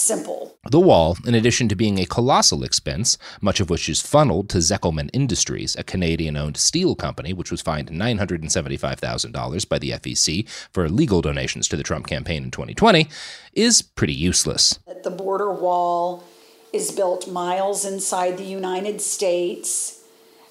simple. 0.00 0.58
The 0.70 0.80
wall, 0.80 1.16
in 1.26 1.34
addition 1.34 1.68
to 1.68 1.76
being 1.76 1.98
a 1.98 2.06
colossal 2.06 2.64
expense, 2.64 3.18
much 3.40 3.60
of 3.60 3.70
which 3.70 3.88
is 3.88 4.00
funneled 4.00 4.48
to 4.50 4.58
Zekelman 4.58 5.10
Industries, 5.12 5.76
a 5.76 5.84
Canadian 5.84 6.36
owned 6.36 6.56
steel 6.56 6.94
company 6.94 7.32
which 7.32 7.50
was 7.50 7.60
fined 7.60 7.90
$975,000 7.90 9.68
by 9.68 9.78
the 9.78 9.90
FEC 9.90 10.48
for 10.72 10.88
legal 10.88 11.20
donations 11.20 11.68
to 11.68 11.76
the 11.76 11.82
Trump 11.82 12.06
campaign 12.06 12.44
in 12.44 12.50
2020, 12.50 13.08
is 13.52 13.82
pretty 13.82 14.14
useless. 14.14 14.78
The 15.02 15.10
border 15.10 15.52
wall 15.52 16.24
is 16.72 16.92
built 16.92 17.28
miles 17.28 17.84
inside 17.84 18.38
the 18.38 18.44
United 18.44 19.00
States, 19.00 19.96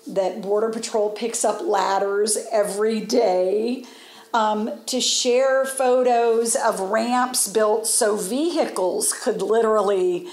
that 0.08 0.42
Border 0.42 0.70
Patrol 0.70 1.12
picks 1.12 1.46
up 1.46 1.62
ladders 1.62 2.38
every 2.52 3.00
day 3.00 3.86
um, 4.34 4.72
to 4.86 5.02
share 5.02 5.66
photos 5.66 6.56
of 6.56 6.80
ramps 6.80 7.48
built 7.48 7.88
so 7.88 8.16
vehicles 8.16 9.14
could 9.14 9.42
literally 9.42 10.28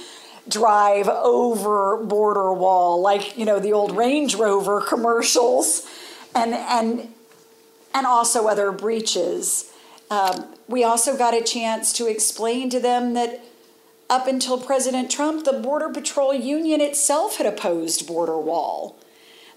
drive 0.48 1.08
over 1.08 1.96
border 2.04 2.52
wall, 2.52 3.00
like 3.00 3.36
you 3.36 3.44
know 3.44 3.58
the 3.58 3.72
old 3.72 3.96
Range 3.96 4.34
Rover 4.34 4.80
commercials, 4.80 5.88
and 6.34 6.54
and 6.54 7.12
and 7.94 8.06
also 8.06 8.46
other 8.46 8.70
breaches. 8.72 9.72
Um, 10.10 10.46
we 10.68 10.84
also 10.84 11.16
got 11.16 11.34
a 11.34 11.42
chance 11.42 11.92
to 11.94 12.06
explain 12.06 12.70
to 12.70 12.78
them 12.80 13.14
that 13.14 13.42
up 14.08 14.28
until 14.28 14.58
President 14.58 15.10
Trump, 15.10 15.44
the 15.44 15.52
Border 15.52 15.88
Patrol 15.88 16.32
Union 16.32 16.80
itself 16.80 17.38
had 17.38 17.46
opposed 17.46 18.06
border 18.06 18.38
wall. 18.38 18.96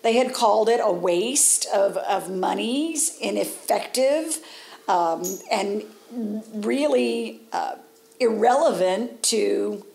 They 0.02 0.14
had 0.14 0.34
called 0.34 0.70
it 0.70 0.80
a 0.82 0.92
waste 0.92 1.66
of, 1.74 1.98
of 1.98 2.30
monies, 2.30 3.18
ineffective, 3.20 4.40
um, 4.88 5.24
and 5.52 5.84
really 6.54 7.42
uh, 7.52 7.76
irrelevant 8.20 9.22
to 9.24 9.86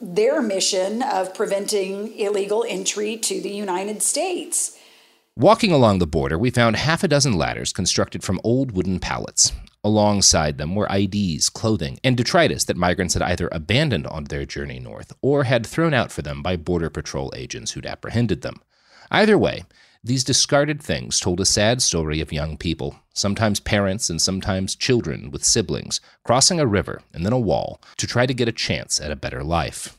their 0.00 0.42
mission 0.42 1.02
of 1.02 1.34
preventing 1.34 2.16
illegal 2.18 2.64
entry 2.68 3.16
to 3.16 3.40
the 3.40 3.50
United 3.50 4.02
States. 4.02 4.78
Walking 5.36 5.72
along 5.72 5.98
the 5.98 6.06
border, 6.06 6.38
we 6.38 6.50
found 6.50 6.76
half 6.76 7.02
a 7.02 7.08
dozen 7.08 7.32
ladders 7.32 7.72
constructed 7.72 8.22
from 8.22 8.40
old 8.44 8.72
wooden 8.72 9.00
pallets. 9.00 9.52
Alongside 9.82 10.58
them 10.58 10.74
were 10.74 10.88
IDs, 10.88 11.48
clothing, 11.48 11.98
and 12.04 12.16
detritus 12.16 12.64
that 12.64 12.76
migrants 12.76 13.14
had 13.14 13.22
either 13.22 13.48
abandoned 13.50 14.06
on 14.06 14.24
their 14.24 14.44
journey 14.46 14.78
north 14.78 15.12
or 15.20 15.44
had 15.44 15.66
thrown 15.66 15.92
out 15.92 16.12
for 16.12 16.22
them 16.22 16.42
by 16.42 16.56
Border 16.56 16.88
Patrol 16.88 17.32
agents 17.34 17.72
who'd 17.72 17.84
apprehended 17.84 18.42
them. 18.42 18.62
Either 19.14 19.38
way, 19.38 19.62
these 20.02 20.24
discarded 20.24 20.82
things 20.82 21.20
told 21.20 21.38
a 21.38 21.44
sad 21.44 21.80
story 21.80 22.20
of 22.20 22.32
young 22.32 22.56
people, 22.56 22.96
sometimes 23.12 23.60
parents 23.60 24.10
and 24.10 24.20
sometimes 24.20 24.74
children 24.74 25.30
with 25.30 25.44
siblings, 25.44 26.00
crossing 26.24 26.58
a 26.58 26.66
river 26.66 27.00
and 27.12 27.24
then 27.24 27.32
a 27.32 27.38
wall 27.38 27.80
to 27.96 28.08
try 28.08 28.26
to 28.26 28.34
get 28.34 28.48
a 28.48 28.52
chance 28.52 29.00
at 29.00 29.12
a 29.12 29.16
better 29.16 29.44
life. 29.44 29.96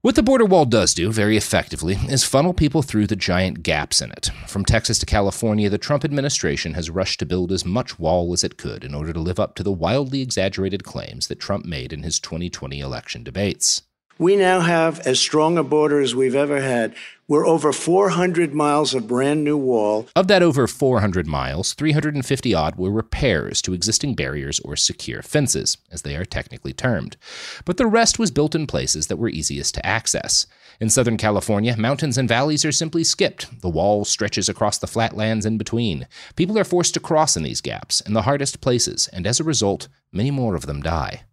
What 0.00 0.14
the 0.14 0.22
border 0.22 0.46
wall 0.46 0.64
does 0.64 0.94
do 0.94 1.12
very 1.12 1.36
effectively 1.36 1.98
is 2.08 2.24
funnel 2.24 2.54
people 2.54 2.80
through 2.80 3.08
the 3.08 3.14
giant 3.14 3.62
gaps 3.62 4.00
in 4.00 4.10
it. 4.12 4.30
From 4.48 4.64
Texas 4.64 4.98
to 5.00 5.06
California, 5.06 5.68
the 5.68 5.76
Trump 5.76 6.02
administration 6.02 6.72
has 6.72 6.88
rushed 6.88 7.18
to 7.18 7.26
build 7.26 7.52
as 7.52 7.66
much 7.66 7.98
wall 7.98 8.32
as 8.32 8.42
it 8.42 8.56
could 8.56 8.84
in 8.84 8.94
order 8.94 9.12
to 9.12 9.20
live 9.20 9.38
up 9.38 9.54
to 9.56 9.62
the 9.62 9.70
wildly 9.70 10.22
exaggerated 10.22 10.82
claims 10.82 11.26
that 11.26 11.40
Trump 11.40 11.66
made 11.66 11.92
in 11.92 12.04
his 12.04 12.18
2020 12.18 12.80
election 12.80 13.22
debates. 13.22 13.82
We 14.22 14.36
now 14.36 14.60
have 14.60 15.00
as 15.00 15.18
strong 15.18 15.58
a 15.58 15.64
border 15.64 16.00
as 16.00 16.14
we've 16.14 16.36
ever 16.36 16.60
had. 16.60 16.94
We're 17.26 17.44
over 17.44 17.72
400 17.72 18.54
miles 18.54 18.94
of 18.94 19.08
brand 19.08 19.42
new 19.42 19.56
wall. 19.56 20.06
Of 20.14 20.28
that 20.28 20.44
over 20.44 20.68
400 20.68 21.26
miles, 21.26 21.74
350 21.74 22.54
odd 22.54 22.76
were 22.76 22.92
repairs 22.92 23.60
to 23.62 23.74
existing 23.74 24.14
barriers 24.14 24.60
or 24.60 24.76
secure 24.76 25.22
fences, 25.22 25.76
as 25.90 26.02
they 26.02 26.14
are 26.14 26.24
technically 26.24 26.72
termed. 26.72 27.16
But 27.64 27.78
the 27.78 27.88
rest 27.88 28.20
was 28.20 28.30
built 28.30 28.54
in 28.54 28.68
places 28.68 29.08
that 29.08 29.16
were 29.16 29.28
easiest 29.28 29.74
to 29.74 29.84
access. 29.84 30.46
In 30.78 30.88
Southern 30.88 31.16
California, 31.16 31.76
mountains 31.76 32.16
and 32.16 32.28
valleys 32.28 32.64
are 32.64 32.70
simply 32.70 33.02
skipped. 33.02 33.60
The 33.60 33.68
wall 33.68 34.04
stretches 34.04 34.48
across 34.48 34.78
the 34.78 34.86
flatlands 34.86 35.44
in 35.44 35.58
between. 35.58 36.06
People 36.36 36.56
are 36.60 36.62
forced 36.62 36.94
to 36.94 37.00
cross 37.00 37.36
in 37.36 37.42
these 37.42 37.60
gaps, 37.60 38.00
in 38.00 38.12
the 38.12 38.22
hardest 38.22 38.60
places, 38.60 39.08
and 39.12 39.26
as 39.26 39.40
a 39.40 39.44
result, 39.44 39.88
many 40.12 40.30
more 40.30 40.54
of 40.54 40.66
them 40.66 40.80
die. 40.80 41.24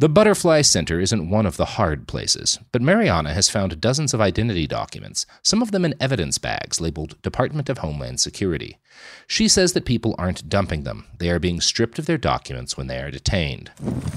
The 0.00 0.08
Butterfly 0.08 0.62
Center 0.62 1.00
isn't 1.00 1.28
one 1.28 1.44
of 1.44 1.56
the 1.56 1.64
hard 1.64 2.06
places, 2.06 2.60
but 2.70 2.80
Mariana 2.80 3.34
has 3.34 3.48
found 3.48 3.80
dozens 3.80 4.14
of 4.14 4.20
identity 4.20 4.64
documents, 4.64 5.26
some 5.42 5.60
of 5.60 5.72
them 5.72 5.84
in 5.84 5.96
evidence 5.98 6.38
bags 6.38 6.80
labeled 6.80 7.20
Department 7.20 7.68
of 7.68 7.78
Homeland 7.78 8.20
Security. 8.20 8.78
She 9.26 9.48
says 9.48 9.72
that 9.72 9.84
people 9.84 10.14
aren't 10.16 10.48
dumping 10.48 10.84
them, 10.84 11.06
they 11.18 11.30
are 11.30 11.40
being 11.40 11.60
stripped 11.60 11.98
of 11.98 12.06
their 12.06 12.16
documents 12.16 12.76
when 12.76 12.86
they 12.86 13.00
are 13.00 13.10
detained. 13.10 13.72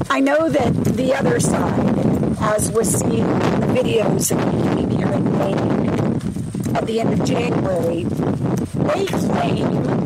I 0.07 0.19
know 0.19 0.49
that 0.49 0.71
the 0.71 1.15
other 1.15 1.39
side, 1.39 2.37
as 2.39 2.69
was 2.71 2.99
seen 2.99 3.25
in 3.25 3.39
the 3.39 3.81
videos 3.81 4.29
that 4.29 4.75
we 4.75 4.81
at 6.77 6.85
the 6.85 6.99
end 6.99 7.19
of 7.19 7.27
January, 7.27 8.03
they 8.03 9.05
claim 9.07 10.00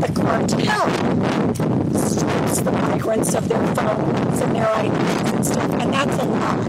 the 0.00 0.12
cartel 0.12 0.88
strips 1.94 2.60
the 2.60 2.72
migrants 2.72 3.34
of 3.34 3.48
their 3.48 3.66
phones 3.74 4.40
and 4.40 4.56
their 4.56 4.84
IDs 4.84 5.30
and 5.32 5.46
stuff, 5.46 5.70
and 5.72 5.92
that's 5.92 6.16
a 6.18 6.24
lie. 6.24 6.68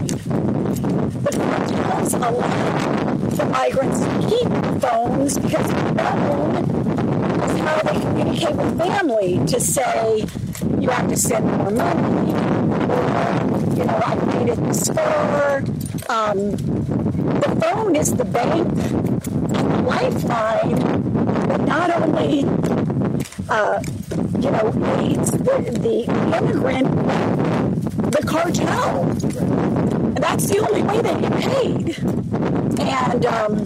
The 1.24 1.32
cartels 1.38 2.14
allow 2.14 3.14
the 3.28 3.44
migrants 3.46 4.00
to 4.00 4.10
keep 4.28 4.80
phones 4.82 5.38
because 5.38 5.70
phone 5.72 6.56
is 7.44 7.60
how 7.60 7.82
they 7.82 8.00
communicate 8.00 8.56
with 8.56 8.78
family 8.78 9.46
to 9.46 9.60
say 9.60 10.24
you 10.80 10.90
have 10.90 11.08
to 11.08 11.16
send 11.16 11.46
more 11.46 11.70
money 11.70 12.32
or 12.90 13.76
you 13.76 13.84
know 13.84 14.00
I 14.04 14.24
it 14.48 14.56
this 14.66 14.88
far. 14.88 15.58
Um, 16.08 16.50
the 17.40 17.58
phone 17.60 17.96
is 17.96 18.14
the 18.14 18.24
bank 18.24 18.68
lifeline 19.86 21.48
that 21.48 21.60
not 21.62 21.90
only 21.90 22.42
uh, 23.48 23.82
you 24.40 24.50
know, 24.50 24.70
the, 24.70 25.78
the 25.80 26.04
immigrant, 26.36 26.88
the 28.12 28.22
cartel. 28.26 29.02
And 29.02 30.16
that's 30.16 30.46
the 30.48 30.58
only 30.58 30.82
way 30.82 31.00
they 31.00 31.20
get 31.20 31.32
paid. 31.42 31.98
And 32.80 33.26
um, 33.26 33.64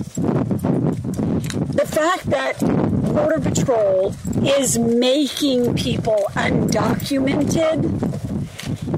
the 1.72 1.86
fact 1.86 2.26
that 2.30 2.58
Border 2.60 3.40
Patrol 3.40 4.14
is 4.44 4.78
making 4.78 5.74
people 5.74 6.26
undocumented 6.34 8.06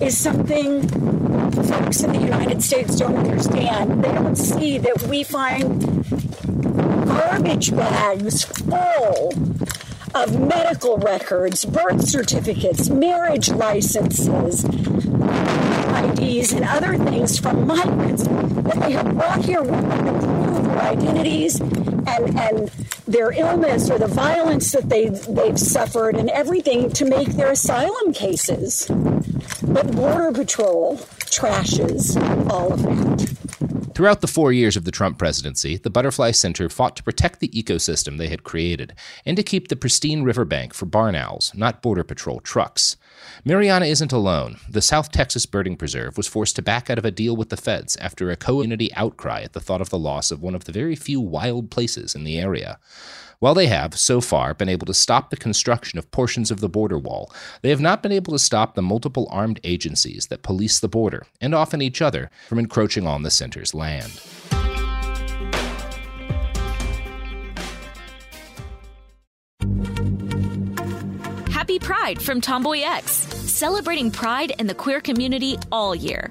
is 0.02 0.16
something 0.16 0.88
folks 1.64 2.02
in 2.02 2.12
the 2.12 2.20
United 2.20 2.62
States 2.62 2.96
don't 2.96 3.16
understand. 3.16 4.02
They 4.02 4.12
don't 4.12 4.36
see 4.36 4.78
that 4.78 5.02
we 5.04 5.24
find 5.24 5.84
garbage 7.06 7.74
bags 7.76 8.44
full 8.44 9.32
of 10.14 10.40
medical 10.40 10.98
records, 10.98 11.64
birth 11.64 12.06
certificates, 12.06 12.88
marriage 12.88 13.50
licenses, 13.50 14.64
IDs, 14.64 16.52
and 16.52 16.64
other 16.64 16.96
things 16.98 17.38
from 17.38 17.66
migrants 17.66 18.24
that 18.24 18.80
they 18.80 18.92
have 18.92 19.14
brought 19.16 19.44
here 19.44 19.62
with 19.62 19.88
them 19.88 20.20
to 20.20 20.26
prove 20.26 20.64
their 20.64 20.78
identities 20.78 21.60
and, 21.60 22.38
and 22.38 22.68
their 23.06 23.32
illness 23.32 23.90
or 23.90 23.98
the 23.98 24.06
violence 24.06 24.72
that 24.72 24.88
they, 24.88 25.08
they've 25.08 25.58
suffered 25.58 26.16
and 26.16 26.30
everything 26.30 26.90
to 26.90 27.04
make 27.04 27.28
their 27.28 27.52
asylum 27.52 28.12
cases. 28.12 28.86
But 29.62 29.90
Border 29.94 30.32
Patrol 30.32 30.96
trashes 31.26 32.16
all 32.50 32.72
of 32.72 32.82
that. 32.82 33.49
Throughout 34.00 34.22
the 34.22 34.28
four 34.28 34.50
years 34.50 34.78
of 34.78 34.86
the 34.86 34.90
Trump 34.90 35.18
presidency, 35.18 35.76
the 35.76 35.90
Butterfly 35.90 36.30
Center 36.30 36.70
fought 36.70 36.96
to 36.96 37.02
protect 37.02 37.38
the 37.38 37.50
ecosystem 37.50 38.16
they 38.16 38.28
had 38.28 38.44
created 38.44 38.94
and 39.26 39.36
to 39.36 39.42
keep 39.42 39.68
the 39.68 39.76
pristine 39.76 40.22
riverbank 40.22 40.72
for 40.72 40.86
barn 40.86 41.14
owls, 41.14 41.52
not 41.54 41.82
Border 41.82 42.02
Patrol 42.02 42.40
trucks. 42.40 42.96
Mariana 43.44 43.84
isn't 43.84 44.10
alone. 44.10 44.56
The 44.70 44.80
South 44.80 45.12
Texas 45.12 45.44
Birding 45.44 45.76
Preserve 45.76 46.16
was 46.16 46.26
forced 46.26 46.56
to 46.56 46.62
back 46.62 46.88
out 46.88 46.96
of 46.96 47.04
a 47.04 47.10
deal 47.10 47.36
with 47.36 47.50
the 47.50 47.58
feds 47.58 47.94
after 47.96 48.30
a 48.30 48.36
community 48.36 48.90
outcry 48.94 49.42
at 49.42 49.52
the 49.52 49.60
thought 49.60 49.82
of 49.82 49.90
the 49.90 49.98
loss 49.98 50.30
of 50.30 50.40
one 50.40 50.54
of 50.54 50.64
the 50.64 50.72
very 50.72 50.96
few 50.96 51.20
wild 51.20 51.70
places 51.70 52.14
in 52.14 52.24
the 52.24 52.38
area. 52.38 52.78
While 53.40 53.54
they 53.54 53.68
have, 53.68 53.98
so 53.98 54.20
far, 54.20 54.52
been 54.52 54.68
able 54.68 54.84
to 54.84 54.92
stop 54.92 55.30
the 55.30 55.36
construction 55.38 55.98
of 55.98 56.10
portions 56.10 56.50
of 56.50 56.60
the 56.60 56.68
border 56.68 56.98
wall, 56.98 57.32
they 57.62 57.70
have 57.70 57.80
not 57.80 58.02
been 58.02 58.12
able 58.12 58.34
to 58.34 58.38
stop 58.38 58.74
the 58.74 58.82
multiple 58.82 59.26
armed 59.30 59.60
agencies 59.64 60.26
that 60.26 60.42
police 60.42 60.78
the 60.78 60.88
border, 60.88 61.24
and 61.40 61.54
often 61.54 61.80
each 61.80 62.02
other, 62.02 62.30
from 62.48 62.58
encroaching 62.58 63.06
on 63.06 63.22
the 63.22 63.30
center's 63.30 63.72
land. 63.72 64.20
Happy 71.50 71.78
Pride 71.78 72.20
from 72.20 72.42
Tomboy 72.42 72.80
X, 72.80 73.10
celebrating 73.10 74.10
pride 74.10 74.52
and 74.58 74.68
the 74.68 74.74
queer 74.74 75.00
community 75.00 75.56
all 75.72 75.94
year. 75.94 76.30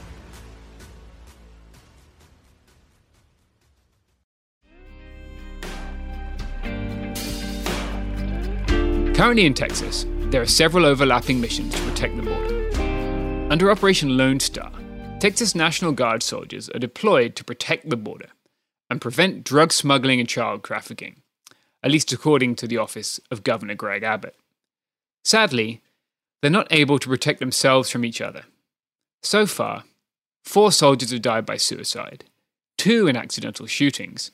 Currently 9.21 9.45
in 9.45 9.53
Texas, 9.53 10.07
there 10.31 10.41
are 10.41 10.47
several 10.47 10.83
overlapping 10.83 11.39
missions 11.39 11.75
to 11.75 11.81
protect 11.83 12.15
the 12.17 12.23
border. 12.23 13.51
Under 13.51 13.69
Operation 13.69 14.17
Lone 14.17 14.39
Star, 14.39 14.71
Texas 15.19 15.53
National 15.53 15.91
Guard 15.91 16.23
soldiers 16.23 16.71
are 16.71 16.79
deployed 16.79 17.35
to 17.35 17.43
protect 17.43 17.87
the 17.87 17.95
border 17.95 18.29
and 18.89 18.99
prevent 18.99 19.43
drug 19.43 19.73
smuggling 19.73 20.19
and 20.19 20.27
child 20.27 20.63
trafficking, 20.63 21.17
at 21.83 21.91
least 21.91 22.11
according 22.11 22.55
to 22.55 22.65
the 22.65 22.79
office 22.79 23.19
of 23.29 23.43
Governor 23.43 23.75
Greg 23.75 24.01
Abbott. 24.01 24.35
Sadly, 25.23 25.83
they're 26.41 26.49
not 26.49 26.65
able 26.71 26.97
to 26.97 27.07
protect 27.07 27.39
themselves 27.39 27.91
from 27.91 28.03
each 28.03 28.21
other. 28.21 28.45
So 29.21 29.45
far, 29.45 29.83
four 30.43 30.71
soldiers 30.71 31.11
have 31.11 31.21
died 31.21 31.45
by 31.45 31.57
suicide, 31.57 32.23
two 32.75 33.05
in 33.05 33.15
accidental 33.15 33.67
shootings. 33.67 34.31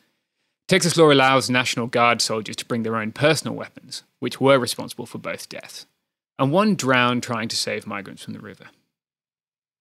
Texas 0.69 0.95
law 0.95 1.11
allows 1.11 1.49
National 1.49 1.87
Guard 1.87 2.21
soldiers 2.21 2.55
to 2.55 2.65
bring 2.65 2.83
their 2.83 2.95
own 2.95 3.11
personal 3.11 3.53
weapons, 3.53 4.03
which 4.19 4.41
were 4.41 4.59
responsible 4.59 5.05
for 5.05 5.17
both 5.17 5.49
deaths, 5.49 5.85
and 6.39 6.51
one 6.51 6.75
drowned 6.75 7.23
trying 7.23 7.47
to 7.47 7.55
save 7.55 7.87
migrants 7.87 8.23
from 8.23 8.33
the 8.33 8.39
river. 8.39 8.67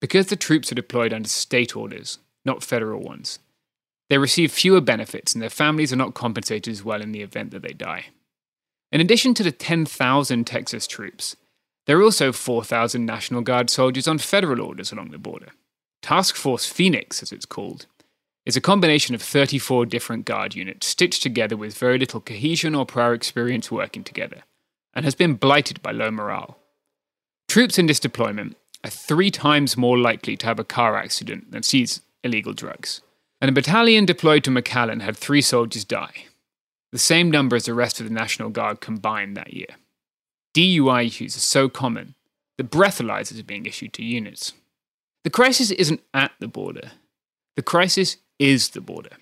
Because 0.00 0.26
the 0.26 0.36
troops 0.36 0.70
are 0.70 0.76
deployed 0.76 1.12
under 1.12 1.28
state 1.28 1.74
orders, 1.74 2.18
not 2.44 2.62
federal 2.62 3.00
ones, 3.00 3.38
they 4.08 4.18
receive 4.18 4.52
fewer 4.52 4.80
benefits 4.80 5.32
and 5.32 5.42
their 5.42 5.50
families 5.50 5.92
are 5.92 5.96
not 5.96 6.14
compensated 6.14 6.70
as 6.70 6.84
well 6.84 7.02
in 7.02 7.12
the 7.12 7.22
event 7.22 7.50
that 7.50 7.62
they 7.62 7.72
die. 7.72 8.06
In 8.92 9.00
addition 9.00 9.34
to 9.34 9.42
the 9.42 9.50
10,000 9.50 10.46
Texas 10.46 10.86
troops, 10.86 11.36
there 11.86 11.98
are 11.98 12.02
also 12.02 12.32
4,000 12.32 13.04
National 13.04 13.40
Guard 13.40 13.70
soldiers 13.70 14.06
on 14.06 14.18
federal 14.18 14.60
orders 14.60 14.92
along 14.92 15.10
the 15.10 15.18
border. 15.18 15.48
Task 16.02 16.36
Force 16.36 16.66
Phoenix, 16.66 17.22
as 17.22 17.32
it's 17.32 17.46
called, 17.46 17.86
is 18.46 18.56
a 18.56 18.60
combination 18.60 19.14
of 19.14 19.20
34 19.20 19.86
different 19.86 20.24
Guard 20.24 20.54
units 20.54 20.86
stitched 20.86 21.22
together 21.22 21.56
with 21.56 21.76
very 21.76 21.98
little 21.98 22.20
cohesion 22.20 22.74
or 22.76 22.86
prior 22.86 23.12
experience 23.12 23.70
working 23.70 24.04
together, 24.04 24.44
and 24.94 25.04
has 25.04 25.16
been 25.16 25.34
blighted 25.34 25.82
by 25.82 25.90
low 25.90 26.12
morale. 26.12 26.56
Troops 27.48 27.78
in 27.78 27.86
this 27.86 28.00
deployment 28.00 28.56
are 28.84 28.90
three 28.90 29.32
times 29.32 29.76
more 29.76 29.98
likely 29.98 30.36
to 30.36 30.46
have 30.46 30.60
a 30.60 30.64
car 30.64 30.96
accident 30.96 31.50
than 31.50 31.64
seize 31.64 32.00
illegal 32.22 32.52
drugs. 32.52 33.00
And 33.40 33.48
a 33.48 33.52
battalion 33.52 34.06
deployed 34.06 34.44
to 34.44 34.50
McAllen 34.50 35.02
had 35.02 35.16
three 35.16 35.42
soldiers 35.42 35.84
die, 35.84 36.26
the 36.92 36.98
same 36.98 37.30
number 37.30 37.56
as 37.56 37.66
the 37.66 37.74
rest 37.74 38.00
of 38.00 38.06
the 38.08 38.14
National 38.14 38.48
Guard 38.48 38.80
combined 38.80 39.36
that 39.36 39.52
year. 39.52 39.76
DUI 40.54 41.06
issues 41.06 41.36
are 41.36 41.40
so 41.40 41.68
common 41.68 42.14
that 42.56 42.70
breathalyzers 42.70 43.40
are 43.40 43.44
being 43.44 43.66
issued 43.66 43.92
to 43.94 44.04
units. 44.04 44.52
The 45.24 45.30
crisis 45.30 45.70
isn't 45.72 46.00
at 46.14 46.32
the 46.38 46.48
border, 46.48 46.92
the 47.56 47.62
crisis 47.62 48.16
is 48.38 48.70
the 48.70 48.80
border. 48.80 49.16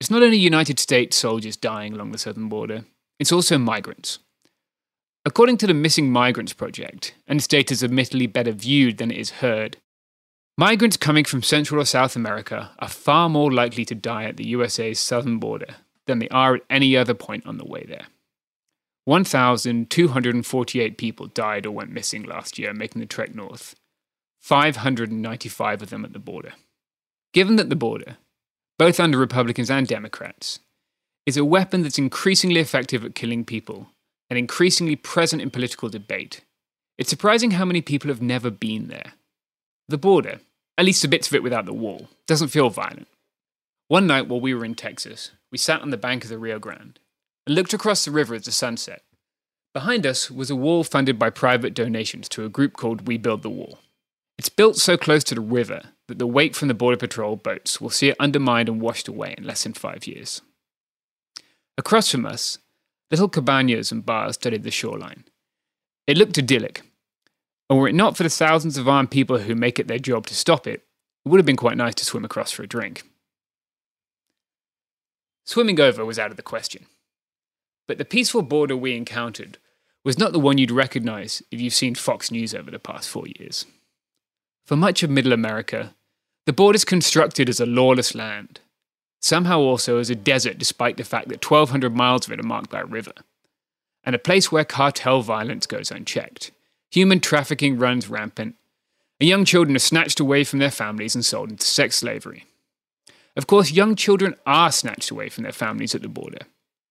It's 0.00 0.10
not 0.10 0.22
only 0.22 0.36
United 0.36 0.78
States 0.78 1.16
soldiers 1.16 1.56
dying 1.56 1.94
along 1.94 2.12
the 2.12 2.18
southern 2.18 2.48
border, 2.48 2.84
it's 3.18 3.32
also 3.32 3.56
migrants. 3.56 4.18
According 5.24 5.56
to 5.58 5.66
the 5.66 5.74
Missing 5.74 6.12
Migrants 6.12 6.52
Project, 6.52 7.14
and 7.26 7.38
its 7.38 7.48
data 7.48 7.72
is 7.72 7.82
admittedly 7.82 8.26
better 8.26 8.52
viewed 8.52 8.98
than 8.98 9.10
it 9.10 9.18
is 9.18 9.30
heard, 9.42 9.78
migrants 10.56 10.96
coming 10.96 11.24
from 11.24 11.42
Central 11.42 11.80
or 11.80 11.84
South 11.84 12.14
America 12.14 12.70
are 12.78 12.88
far 12.88 13.28
more 13.28 13.50
likely 13.50 13.84
to 13.86 13.94
die 13.94 14.24
at 14.24 14.36
the 14.36 14.48
USA's 14.48 15.00
southern 15.00 15.38
border 15.38 15.76
than 16.06 16.18
they 16.18 16.28
are 16.28 16.56
at 16.56 16.62
any 16.70 16.96
other 16.96 17.14
point 17.14 17.46
on 17.46 17.58
the 17.58 17.64
way 17.64 17.84
there. 17.88 18.06
1,248 19.06 20.98
people 20.98 21.26
died 21.28 21.64
or 21.64 21.70
went 21.70 21.90
missing 21.90 22.24
last 22.24 22.58
year 22.58 22.74
making 22.74 23.00
the 23.00 23.06
trek 23.06 23.34
north, 23.34 23.74
595 24.40 25.82
of 25.82 25.90
them 25.90 26.04
at 26.04 26.12
the 26.12 26.18
border. 26.18 26.52
Given 27.36 27.56
that 27.56 27.68
the 27.68 27.76
border, 27.76 28.16
both 28.78 28.98
under 28.98 29.18
Republicans 29.18 29.70
and 29.70 29.86
Democrats, 29.86 30.60
is 31.26 31.36
a 31.36 31.44
weapon 31.44 31.82
that's 31.82 31.98
increasingly 31.98 32.60
effective 32.60 33.04
at 33.04 33.14
killing 33.14 33.44
people 33.44 33.88
and 34.30 34.38
increasingly 34.38 34.96
present 34.96 35.42
in 35.42 35.50
political 35.50 35.90
debate, 35.90 36.40
it's 36.96 37.10
surprising 37.10 37.50
how 37.50 37.66
many 37.66 37.82
people 37.82 38.08
have 38.08 38.22
never 38.22 38.48
been 38.48 38.88
there. 38.88 39.12
The 39.86 39.98
border, 39.98 40.40
at 40.78 40.86
least 40.86 41.02
the 41.02 41.08
bits 41.08 41.26
of 41.26 41.34
it 41.34 41.42
without 41.42 41.66
the 41.66 41.74
wall, 41.74 42.08
doesn't 42.26 42.48
feel 42.48 42.70
violent. 42.70 43.06
One 43.88 44.06
night 44.06 44.28
while 44.28 44.40
we 44.40 44.54
were 44.54 44.64
in 44.64 44.74
Texas, 44.74 45.32
we 45.52 45.58
sat 45.58 45.82
on 45.82 45.90
the 45.90 45.98
bank 45.98 46.24
of 46.24 46.30
the 46.30 46.38
Rio 46.38 46.58
Grande 46.58 46.98
and 47.46 47.54
looked 47.54 47.74
across 47.74 48.06
the 48.06 48.12
river 48.12 48.34
at 48.34 48.44
the 48.44 48.50
sunset. 48.50 49.02
Behind 49.74 50.06
us 50.06 50.30
was 50.30 50.50
a 50.50 50.56
wall 50.56 50.84
funded 50.84 51.18
by 51.18 51.28
private 51.28 51.74
donations 51.74 52.30
to 52.30 52.46
a 52.46 52.48
group 52.48 52.72
called 52.72 53.06
We 53.06 53.18
Build 53.18 53.42
the 53.42 53.50
Wall. 53.50 53.80
It's 54.38 54.48
built 54.48 54.76
so 54.76 54.96
close 54.96 55.22
to 55.24 55.34
the 55.34 55.42
river 55.42 55.82
that 56.08 56.18
the 56.18 56.26
weight 56.26 56.54
from 56.54 56.68
the 56.68 56.74
Border 56.74 56.96
Patrol 56.96 57.36
boats 57.36 57.80
will 57.80 57.90
see 57.90 58.08
it 58.08 58.16
undermined 58.20 58.68
and 58.68 58.80
washed 58.80 59.08
away 59.08 59.34
in 59.36 59.44
less 59.44 59.64
than 59.64 59.72
five 59.72 60.06
years. 60.06 60.42
Across 61.78 62.10
from 62.10 62.26
us, 62.26 62.58
little 63.10 63.28
cabanas 63.28 63.92
and 63.92 64.06
bars 64.06 64.34
studded 64.34 64.62
the 64.62 64.70
shoreline. 64.70 65.24
It 66.06 66.16
looked 66.16 66.38
idyllic, 66.38 66.82
and 67.68 67.78
were 67.78 67.88
it 67.88 67.94
not 67.94 68.16
for 68.16 68.22
the 68.22 68.30
thousands 68.30 68.78
of 68.78 68.88
armed 68.88 69.10
people 69.10 69.38
who 69.38 69.54
make 69.54 69.78
it 69.78 69.88
their 69.88 69.98
job 69.98 70.26
to 70.26 70.34
stop 70.34 70.66
it, 70.66 70.84
it 71.24 71.28
would 71.28 71.38
have 71.38 71.46
been 71.46 71.56
quite 71.56 71.76
nice 71.76 71.94
to 71.96 72.04
swim 72.04 72.24
across 72.24 72.52
for 72.52 72.62
a 72.62 72.68
drink. 72.68 73.02
Swimming 75.44 75.80
over 75.80 76.04
was 76.04 76.18
out 76.18 76.30
of 76.30 76.36
the 76.36 76.42
question. 76.42 76.86
But 77.88 77.98
the 77.98 78.04
peaceful 78.04 78.42
border 78.42 78.76
we 78.76 78.96
encountered 78.96 79.58
was 80.04 80.18
not 80.18 80.32
the 80.32 80.40
one 80.40 80.58
you'd 80.58 80.70
recognize 80.70 81.42
if 81.50 81.60
you've 81.60 81.74
seen 81.74 81.94
Fox 81.94 82.30
News 82.30 82.54
over 82.54 82.70
the 82.70 82.78
past 82.78 83.08
four 83.08 83.24
years. 83.38 83.64
For 84.66 84.76
much 84.76 85.04
of 85.04 85.10
Middle 85.10 85.32
America, 85.32 85.94
the 86.44 86.52
border 86.52 86.74
is 86.74 86.84
constructed 86.84 87.48
as 87.48 87.60
a 87.60 87.66
lawless 87.66 88.16
land, 88.16 88.58
somehow 89.20 89.60
also 89.60 89.98
as 89.98 90.10
a 90.10 90.16
desert 90.16 90.58
despite 90.58 90.96
the 90.96 91.04
fact 91.04 91.28
that 91.28 91.48
1,200 91.48 91.94
miles 91.94 92.26
of 92.26 92.32
it 92.32 92.40
are 92.40 92.42
marked 92.42 92.70
by 92.70 92.80
a 92.80 92.84
river, 92.84 93.12
and 94.02 94.16
a 94.16 94.18
place 94.18 94.50
where 94.50 94.64
cartel 94.64 95.22
violence 95.22 95.66
goes 95.66 95.92
unchecked. 95.92 96.50
Human 96.90 97.20
trafficking 97.20 97.78
runs 97.78 98.10
rampant, 98.10 98.56
and 99.20 99.28
young 99.28 99.44
children 99.44 99.76
are 99.76 99.80
snatched 99.80 100.18
away 100.18 100.42
from 100.42 100.58
their 100.58 100.70
families 100.72 101.14
and 101.14 101.24
sold 101.24 101.50
into 101.50 101.64
sex 101.64 101.96
slavery. 101.96 102.44
Of 103.36 103.46
course, 103.46 103.70
young 103.70 103.94
children 103.94 104.34
are 104.46 104.72
snatched 104.72 105.12
away 105.12 105.28
from 105.28 105.44
their 105.44 105.52
families 105.52 105.94
at 105.94 106.02
the 106.02 106.08
border, 106.08 106.40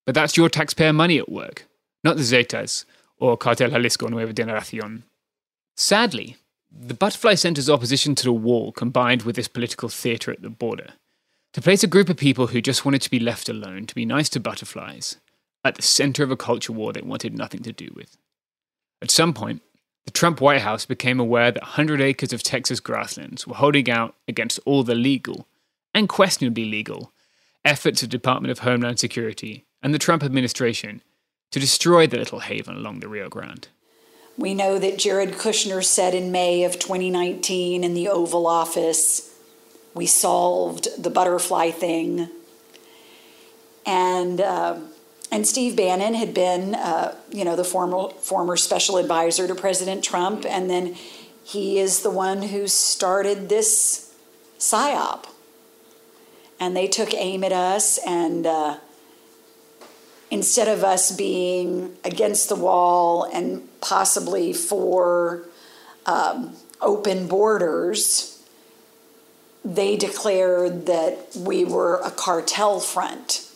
but 0.06 0.16
that's 0.16 0.38
your 0.38 0.48
taxpayer 0.48 0.94
money 0.94 1.18
at 1.18 1.30
work, 1.30 1.66
not 2.06 2.16
the 2.16 2.24
Zetas 2.24 2.86
or 3.18 3.36
Cartel 3.36 3.72
Jalisco 3.72 4.08
Nueva 4.08 4.34
Generacion. 4.34 5.04
Sadly, 5.76 6.38
the 6.78 6.94
Butterfly 6.94 7.36
Center's 7.36 7.70
opposition 7.70 8.16
to 8.16 8.26
the 8.26 8.34
wall 8.34 8.72
combined 8.72 9.24
with 9.24 9.38
this 9.38 9.48
political 9.48 9.88
theatre 9.88 10.32
at 10.32 10.42
the 10.42 10.50
border 10.50 10.94
to 11.54 11.62
place 11.62 11.84
a 11.84 11.88
group 11.88 12.10
of 12.10 12.18
people 12.18 12.48
who 12.48 12.62
just 12.62 12.84
wanted 12.84 13.02
to 13.02 13.10
be 13.10 13.20
left 13.20 13.48
alone, 13.48 13.88
to 13.88 13.96
be 13.96 14.06
nice 14.06 14.28
to 14.30 14.42
butterflies, 14.42 15.18
at 15.64 15.76
the 15.76 15.82
center 15.82 16.22
of 16.22 16.32
a 16.32 16.36
culture 16.36 16.74
war 16.74 16.92
they 16.92 17.02
wanted 17.02 17.34
nothing 17.34 17.64
to 17.64 17.72
do 17.72 17.90
with. 17.96 18.18
At 19.02 19.10
some 19.10 19.34
point, 19.34 19.62
the 20.04 20.12
Trump 20.12 20.42
White 20.42 20.62
House 20.62 20.86
became 20.86 21.20
aware 21.20 21.52
that 21.52 21.64
100 21.64 22.02
acres 22.02 22.34
of 22.34 22.44
Texas 22.44 22.82
grasslands 22.82 23.48
were 23.48 23.56
holding 23.56 23.90
out 23.90 24.16
against 24.28 24.60
all 24.66 24.84
the 24.84 24.96
legal 24.96 25.48
and 25.94 26.10
questionably 26.10 26.66
legal 26.66 27.14
efforts 27.64 28.04
of 28.04 28.10
the 28.10 28.18
Department 28.18 28.52
of 28.52 28.60
Homeland 28.60 29.00
Security 29.00 29.66
and 29.82 29.94
the 29.94 30.00
Trump 30.00 30.24
administration 30.24 31.02
to 31.52 31.60
destroy 31.60 32.06
the 32.06 32.18
little 32.18 32.42
haven 32.42 32.76
along 32.76 33.00
the 33.00 33.08
Rio 33.08 33.30
Grande. 33.30 33.70
We 34.38 34.54
know 34.54 34.78
that 34.80 34.98
Jared 34.98 35.34
Kushner 35.34 35.84
said 35.84 36.13
in 36.13 36.32
May 36.32 36.65
of 36.65 36.74
2019 36.74 37.84
in 37.84 37.93
the 37.93 38.10
Oval 38.10 38.48
Office, 38.48 39.34
we 39.93 40.06
solved 40.06 41.02
the 41.02 41.10
butterfly 41.10 41.71
thing. 41.71 42.28
And, 43.86 44.41
uh, 44.41 44.80
and 45.32 45.48
Steve 45.48 45.78
Bannon 45.78 46.15
had 46.15 46.34
been, 46.34 46.76
uh, 46.76 47.15
you 47.32 47.45
know, 47.45 47.56
the 47.56 47.63
former, 47.63 48.10
former 48.19 48.58
special 48.58 48.98
advisor 48.98 49.48
to 49.48 49.56
President 49.56 50.04
Trump. 50.04 50.45
And 50.45 50.69
then 50.69 50.98
he 51.45 51.80
is 51.80 52.02
the 52.02 52.10
one 52.10 52.41
who 52.41 52.67
started 52.67 53.48
this 53.48 54.13
PSYOP. 54.60 55.26
And 56.60 56.76
they 56.76 56.88
took 56.88 57.13
aim 57.13 57.43
at 57.45 57.54
us 57.54 58.00
and 58.06 58.45
uh, 58.45 58.78
instead 60.30 60.67
of 60.67 60.84
us 60.84 61.15
being 61.15 61.95
against 62.04 62.50
the 62.50 62.56
wall 62.56 63.24
and 63.24 63.67
possibly 63.86 64.52
for 64.52 65.43
um, 66.06 66.56
open 66.82 67.28
borders, 67.28 68.43
they 69.63 69.95
declared 69.95 70.88
that 70.88 71.36
we 71.38 71.63
were 71.63 72.00
a 72.02 72.12
cartel 72.12 72.80
front 72.80 73.48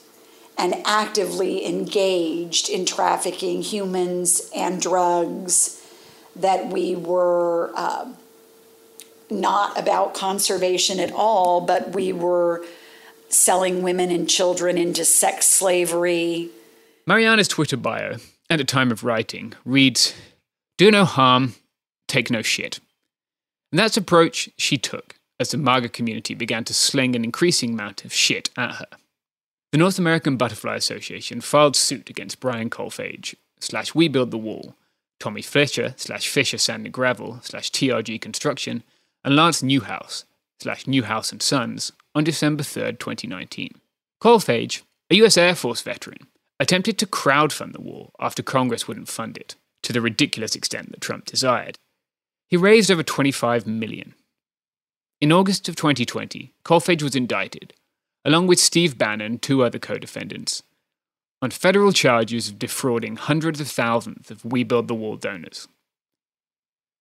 and 0.58 0.76
actively 0.86 1.66
engaged 1.66 2.70
in 2.70 2.86
trafficking 2.86 3.62
humans 3.62 4.52
and 4.56 4.82
drugs, 4.82 5.82
that 6.36 6.68
we 6.68 6.96
were 6.96 7.72
uh, 7.76 8.12
not 9.30 9.80
about 9.80 10.14
conservation 10.14 11.00
at 11.00 11.12
all, 11.12 11.62
but 11.62 11.96
we 11.96 12.12
were 12.12 12.64
selling 13.30 13.82
women 13.82 14.12
and 14.12 14.30
children 14.30 14.78
into 14.78 15.06
sex 15.06 15.48
slavery, 15.48 16.50
Mariana's 17.10 17.48
Twitter 17.48 17.76
bio, 17.76 18.18
at 18.50 18.58
the 18.58 18.64
time 18.64 18.92
of 18.92 19.04
writing, 19.04 19.54
reads 19.66 20.14
Do 20.78 20.92
no 20.92 21.06
harm, 21.06 21.56
take 22.08 22.32
no 22.32 22.42
shit. 22.42 22.80
And 23.72 23.80
that's 23.80 23.98
approach 23.98 24.50
she 24.58 24.78
took 24.78 25.16
as 25.40 25.52
the 25.52 25.58
MAGA 25.58 25.90
community 25.90 26.34
began 26.34 26.64
to 26.66 26.74
sling 26.74 27.16
an 27.16 27.24
increasing 27.24 27.74
amount 27.74 28.04
of 28.04 28.14
shit 28.14 28.50
at 28.58 28.76
her. 28.76 28.88
The 29.72 29.78
North 29.78 30.00
American 30.00 30.36
Butterfly 30.36 30.76
Association 30.76 31.42
filed 31.42 31.76
suit 31.76 32.10
against 32.10 32.40
Brian 32.40 32.70
Kolfage, 32.70 33.36
slash 33.60 33.94
We 33.94 34.08
Build 34.08 34.32
the 34.32 34.38
Wall 34.38 34.76
Tommy 35.20 35.42
Fletcher 35.42 35.94
slash 35.98 36.28
Fisher 36.28 36.58
Sand 36.58 36.86
and 36.86 36.94
Gravel 36.94 37.40
slash 37.44 37.72
TRG 37.72 38.20
Construction, 38.22 38.84
and 39.24 39.36
Lance 39.36 39.62
Neuhaus 39.62 40.24
slash 40.60 40.86
Neuhaus 40.86 41.32
and 41.32 41.42
Sons 41.42 41.92
on 42.16 42.24
December 42.24 42.64
3rd, 42.64 43.00
2019. 43.00 43.76
Kolfage, 44.22 44.82
a 45.10 45.16
US 45.24 45.38
Air 45.38 45.56
Force 45.56 45.82
veteran, 45.82 46.28
attempted 46.60 46.98
to 46.98 47.06
crowdfund 47.06 47.74
the 47.74 47.82
war 47.82 48.12
after 48.20 48.44
Congress 48.44 48.88
wouldn't 48.88 49.08
fund 49.08 49.38
it, 49.38 49.56
to 49.84 49.94
the 49.94 50.02
ridiculous 50.02 50.56
extent 50.56 50.92
that 50.92 51.02
Trump 51.02 51.26
desired. 51.26 51.78
He 52.48 52.58
raised 52.58 52.92
over 52.92 53.04
25 53.04 53.66
million. 53.66 54.16
In 55.22 55.32
August 55.32 55.70
of 55.70 55.76
2020, 55.76 56.54
Kolfage 56.64 57.04
was 57.04 57.16
indicted, 57.16 57.74
along 58.26 58.48
with 58.48 58.60
Steve 58.60 58.98
Bannon 58.98 59.26
and 59.26 59.42
two 59.42 59.64
other 59.64 59.80
co-defendants, 59.80 60.64
on 61.42 61.52
federal 61.52 61.92
charges 61.92 62.50
of 62.50 62.60
defrauding 62.60 63.16
hundreds 63.16 63.62
of 63.62 63.68
thousands 63.70 64.30
of 64.30 64.44
We 64.44 64.64
Build 64.64 64.88
the 64.88 64.96
Wall 64.96 65.16
donors. 65.16 65.68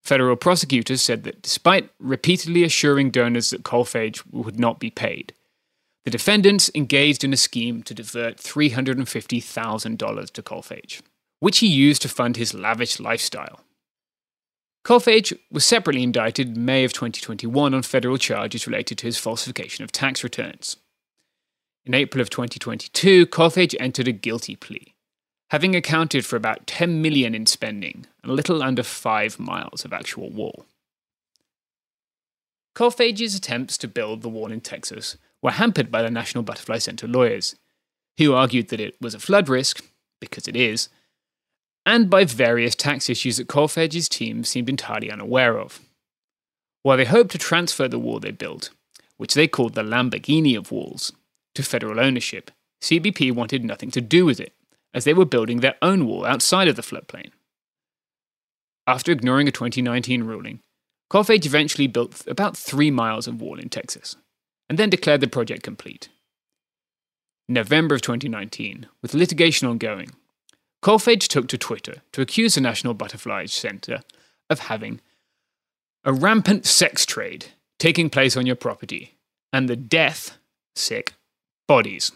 Federal 0.01 0.37
prosecutors 0.37 1.01
said 1.01 1.23
that 1.23 1.41
despite 1.41 1.89
repeatedly 1.99 2.63
assuring 2.63 3.11
donors 3.11 3.49
that 3.49 3.63
Kolfage 3.63 4.23
would 4.31 4.59
not 4.59 4.79
be 4.79 4.89
paid, 4.89 5.33
the 6.05 6.11
defendants 6.11 6.71
engaged 6.73 7.23
in 7.23 7.33
a 7.33 7.37
scheme 7.37 7.83
to 7.83 7.93
divert 7.93 8.37
$350,000 8.37 10.31
to 10.31 10.41
Kolfage, 10.41 11.01
which 11.39 11.59
he 11.59 11.67
used 11.67 12.01
to 12.01 12.09
fund 12.09 12.37
his 12.37 12.53
lavish 12.53 12.99
lifestyle. 12.99 13.61
Kolfage 14.85 15.37
was 15.51 15.65
separately 15.65 16.03
indicted 16.03 16.55
in 16.55 16.65
May 16.65 16.83
of 16.85 16.93
2021 16.93 17.73
on 17.73 17.83
federal 17.83 18.17
charges 18.17 18.65
related 18.65 18.97
to 18.99 19.05
his 19.05 19.17
falsification 19.17 19.83
of 19.83 19.91
tax 19.91 20.23
returns. 20.23 20.77
In 21.85 21.93
April 21.93 22.21
of 22.21 22.29
2022, 22.29 23.27
Kolfage 23.27 23.75
entered 23.79 24.07
a 24.07 24.13
guilty 24.13 24.55
plea, 24.55 24.93
having 25.49 25.75
accounted 25.75 26.25
for 26.25 26.37
about 26.37 26.65
10 26.65 27.01
million 27.01 27.35
in 27.35 27.45
spending 27.45 28.05
and 28.23 28.31
a 28.31 28.35
little 28.35 28.63
under 28.63 28.83
5 28.83 29.37
miles 29.37 29.83
of 29.83 29.91
actual 29.91 30.29
wall. 30.29 30.65
Kolfage's 32.75 33.35
attempts 33.35 33.77
to 33.79 33.87
build 33.87 34.21
the 34.21 34.29
wall 34.29 34.51
in 34.51 34.61
Texas 34.61 35.17
were 35.41 35.51
hampered 35.51 35.91
by 35.91 36.01
the 36.01 36.11
National 36.11 36.43
Butterfly 36.43 36.79
Center 36.79 37.07
lawyers, 37.07 37.55
who 38.17 38.33
argued 38.33 38.69
that 38.69 38.79
it 38.79 38.95
was 38.99 39.13
a 39.13 39.19
flood 39.19 39.49
risk, 39.49 39.83
because 40.19 40.47
it 40.47 40.55
is, 40.55 40.89
and 41.85 42.09
by 42.09 42.25
various 42.25 42.75
tax 42.75 43.09
issues 43.09 43.37
that 43.37 43.47
Kolfage's 43.47 44.09
team 44.09 44.43
seemed 44.43 44.69
entirely 44.69 45.09
unaware 45.09 45.57
of. 45.57 45.79
While 46.83 46.97
they 46.97 47.05
hoped 47.05 47.31
to 47.31 47.37
transfer 47.37 47.87
the 47.87 47.99
wall 47.99 48.19
they 48.19 48.31
built, 48.31 48.69
which 49.17 49.33
they 49.33 49.47
called 49.47 49.75
the 49.75 49.83
Lamborghini 49.83 50.57
of 50.57 50.71
walls, 50.71 51.11
to 51.55 51.63
federal 51.63 51.99
ownership, 51.99 52.51
CBP 52.81 53.33
wanted 53.33 53.65
nothing 53.65 53.91
to 53.91 54.01
do 54.01 54.25
with 54.25 54.39
it, 54.39 54.53
as 54.93 55.03
they 55.03 55.13
were 55.13 55.25
building 55.25 55.59
their 55.59 55.75
own 55.81 56.05
wall 56.05 56.25
outside 56.25 56.67
of 56.67 56.75
the 56.75 56.81
floodplain. 56.81 57.31
After 58.87 59.11
ignoring 59.11 59.47
a 59.47 59.51
2019 59.51 60.23
ruling, 60.23 60.61
Kolfage 61.11 61.45
eventually 61.45 61.87
built 61.87 62.25
about 62.27 62.55
three 62.55 62.91
miles 62.91 63.27
of 63.27 63.41
wall 63.41 63.59
in 63.59 63.69
Texas, 63.69 64.15
and 64.69 64.77
then 64.77 64.89
declared 64.89 65.21
the 65.21 65.27
project 65.27 65.63
complete. 65.63 66.09
In 67.47 67.55
November 67.55 67.95
of 67.95 68.01
2019, 68.01 68.87
with 69.01 69.15
litigation 69.15 69.67
ongoing, 69.67 70.11
Kolfage 70.83 71.27
took 71.27 71.47
to 71.47 71.57
Twitter 71.57 71.95
to 72.11 72.21
accuse 72.21 72.55
the 72.55 72.61
National 72.61 72.93
Butterfly 72.93 73.47
Center 73.47 74.01
of 74.49 74.59
having 74.59 75.01
a 76.05 76.13
rampant 76.13 76.65
sex 76.65 77.05
trade 77.05 77.47
taking 77.79 78.09
place 78.09 78.37
on 78.37 78.45
your 78.45 78.55
property 78.55 79.17
and 79.51 79.67
the 79.67 79.75
death, 79.75 80.37
sick, 80.75 81.13
bodies. 81.67 82.11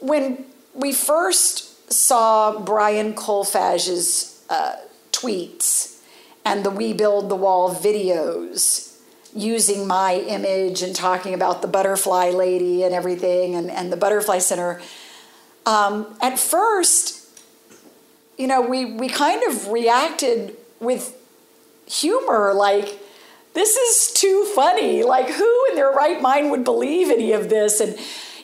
When 0.00 0.44
we 0.74 0.92
first 0.92 1.92
saw 1.92 2.58
Brian 2.60 3.14
Kolfage's 3.14 4.44
uh, 4.48 4.76
tweets 5.12 6.00
and 6.44 6.64
the 6.64 6.70
We 6.70 6.92
Build 6.92 7.28
the 7.28 7.36
Wall 7.36 7.74
videos 7.74 8.87
using 9.38 9.86
my 9.86 10.14
image 10.14 10.82
and 10.82 10.94
talking 10.94 11.32
about 11.32 11.62
the 11.62 11.68
butterfly 11.68 12.30
lady 12.30 12.82
and 12.82 12.92
everything 12.92 13.54
and, 13.54 13.70
and 13.70 13.92
the 13.92 13.96
butterfly 13.96 14.38
center, 14.38 14.80
um, 15.64 16.16
at 16.20 16.38
first, 16.38 17.28
you 18.36 18.46
know, 18.46 18.60
we, 18.60 18.84
we 18.84 19.08
kind 19.08 19.42
of 19.44 19.68
reacted 19.68 20.56
with 20.80 21.16
humor, 21.86 22.52
like, 22.52 22.98
this 23.54 23.76
is 23.76 24.12
too 24.12 24.44
funny. 24.54 25.02
Like, 25.02 25.30
who 25.30 25.66
in 25.70 25.76
their 25.76 25.90
right 25.90 26.20
mind 26.20 26.50
would 26.50 26.64
believe 26.64 27.10
any 27.10 27.32
of 27.32 27.48
this? 27.48 27.80
And, 27.80 27.96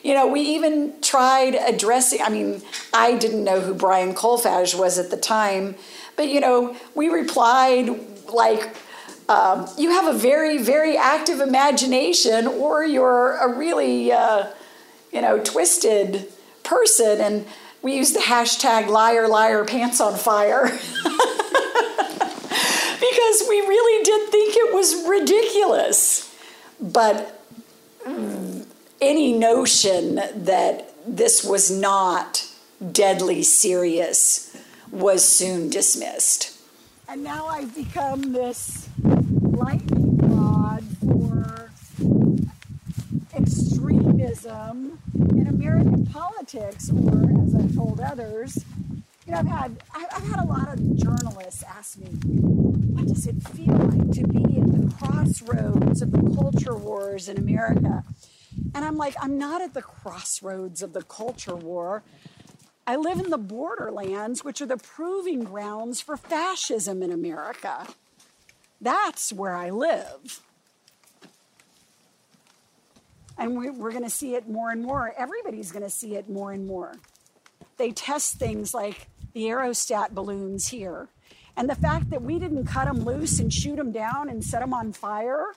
you 0.03 0.13
know, 0.13 0.27
we 0.27 0.41
even 0.41 0.93
tried 1.01 1.55
addressing, 1.55 2.21
I 2.21 2.29
mean, 2.29 2.61
I 2.93 3.17
didn't 3.17 3.43
know 3.43 3.59
who 3.59 3.73
Brian 3.73 4.13
Kolfage 4.13 4.77
was 4.77 4.97
at 4.97 5.09
the 5.11 5.17
time, 5.17 5.75
but, 6.15 6.29
you 6.29 6.39
know, 6.39 6.75
we 6.95 7.09
replied 7.09 7.89
like, 8.31 8.75
um, 9.27 9.67
you 9.77 9.91
have 9.91 10.13
a 10.13 10.17
very, 10.17 10.57
very 10.57 10.97
active 10.97 11.39
imagination, 11.39 12.47
or 12.47 12.85
you're 12.85 13.37
a 13.37 13.55
really, 13.55 14.11
uh, 14.11 14.47
you 15.11 15.21
know, 15.21 15.39
twisted 15.39 16.31
person. 16.63 17.19
And 17.21 17.45
we 17.81 17.95
used 17.95 18.15
the 18.15 18.19
hashtag 18.19 18.87
liar, 18.87 19.27
liar, 19.27 19.65
pants 19.65 19.99
on 19.99 20.15
fire. 20.15 20.65
because 23.05 23.43
we 23.49 23.59
really 23.61 24.03
did 24.03 24.29
think 24.29 24.55
it 24.55 24.73
was 24.73 25.07
ridiculous. 25.07 26.33
But 26.79 27.41
any 29.01 29.33
notion 29.33 30.15
that 30.15 30.93
this 31.07 31.43
was 31.43 31.71
not 31.71 32.47
deadly 32.91 33.43
serious 33.43 34.55
was 34.91 35.23
soon 35.23 35.69
dismissed. 35.69 36.54
And 37.07 37.23
now 37.23 37.47
I've 37.47 37.73
become 37.73 38.33
this 38.33 38.89
lightning 39.03 40.17
rod 40.17 40.83
for 40.99 41.71
extremism 43.33 44.99
in 45.13 45.47
American 45.47 46.05
politics, 46.07 46.89
or 46.89 47.31
as 47.43 47.55
I've 47.55 47.75
told 47.75 48.01
others, 48.01 48.65
you 49.25 49.31
know, 49.31 49.37
I've 49.39 49.47
had 49.47 49.83
I've 49.93 50.27
had 50.27 50.39
a 50.43 50.47
lot 50.47 50.67
of 50.73 50.97
journalists 50.97 51.63
ask 51.63 51.97
me, 51.97 52.07
what 52.07 53.07
does 53.07 53.27
it 53.27 53.41
feel 53.49 53.75
like 53.75 54.11
to 54.13 54.27
be 54.27 54.59
at 54.59 54.71
the 54.71 54.93
crossroads 54.99 56.01
of 56.01 56.11
the 56.11 56.35
culture 56.35 56.75
wars 56.75 57.29
in 57.29 57.37
America? 57.37 58.03
And 58.73 58.83
I'm 58.83 58.97
like, 58.97 59.15
I'm 59.21 59.37
not 59.37 59.61
at 59.61 59.73
the 59.73 59.81
crossroads 59.81 60.81
of 60.81 60.93
the 60.93 61.03
culture 61.03 61.55
war. 61.55 62.03
I 62.87 62.97
live 62.97 63.19
in 63.19 63.31
the 63.31 63.37
borderlands, 63.37 64.43
which 64.43 64.61
are 64.61 64.67
the 64.67 64.77
proving 64.77 65.43
grounds 65.43 66.01
for 66.01 66.17
fascism 66.17 67.01
in 67.01 67.11
America. 67.11 67.87
That's 68.79 69.33
where 69.33 69.55
I 69.55 69.71
live. 69.71 70.41
And 73.37 73.57
we, 73.57 73.69
are 73.69 73.73
going 73.73 74.03
to 74.03 74.09
see 74.09 74.35
it 74.35 74.47
more 74.47 74.69
and 74.69 74.83
more. 74.83 75.13
Everybody's 75.17 75.71
going 75.71 75.83
to 75.83 75.89
see 75.89 76.15
it 76.15 76.29
more 76.29 76.51
and 76.51 76.67
more. 76.67 76.93
They 77.77 77.91
test 77.91 78.35
things 78.35 78.73
like 78.73 79.07
the 79.33 79.45
aerostat 79.45 80.11
balloons 80.11 80.67
here. 80.67 81.09
And 81.57 81.69
the 81.69 81.75
fact 81.75 82.09
that 82.11 82.21
we 82.21 82.37
didn't 82.37 82.65
cut 82.65 82.85
them 82.85 83.03
loose 83.03 83.39
and 83.39 83.51
shoot 83.51 83.77
them 83.77 83.91
down 83.91 84.29
and 84.29 84.43
set 84.43 84.59
them 84.59 84.73
on 84.73 84.93
fire, 84.93 85.47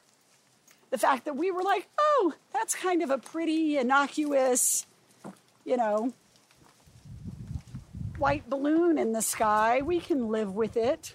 the 0.90 0.98
fact 0.98 1.24
that 1.26 1.36
we 1.36 1.50
were 1.50 1.62
like, 1.62 1.88
oh, 1.98 2.34
that's 2.52 2.74
kind 2.74 3.02
of 3.02 3.10
a 3.10 3.18
pretty 3.18 3.76
innocuous, 3.76 4.86
you 5.64 5.76
know, 5.76 6.12
white 8.18 8.48
balloon 8.50 8.98
in 8.98 9.12
the 9.12 9.22
sky, 9.22 9.80
we 9.82 10.00
can 10.00 10.28
live 10.28 10.54
with 10.54 10.76
it 10.76 11.14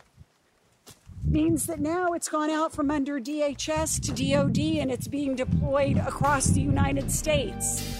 means 1.25 1.65
that 1.67 1.79
now 1.79 2.07
it's 2.13 2.29
gone 2.29 2.49
out 2.49 2.73
from 2.73 2.91
under 2.91 3.19
DHS 3.19 4.01
to 4.01 4.11
DOD 4.11 4.57
and 4.81 4.91
it's 4.91 5.07
being 5.07 5.35
deployed 5.35 5.97
across 5.97 6.47
the 6.47 6.61
United 6.61 7.11
States. 7.11 7.99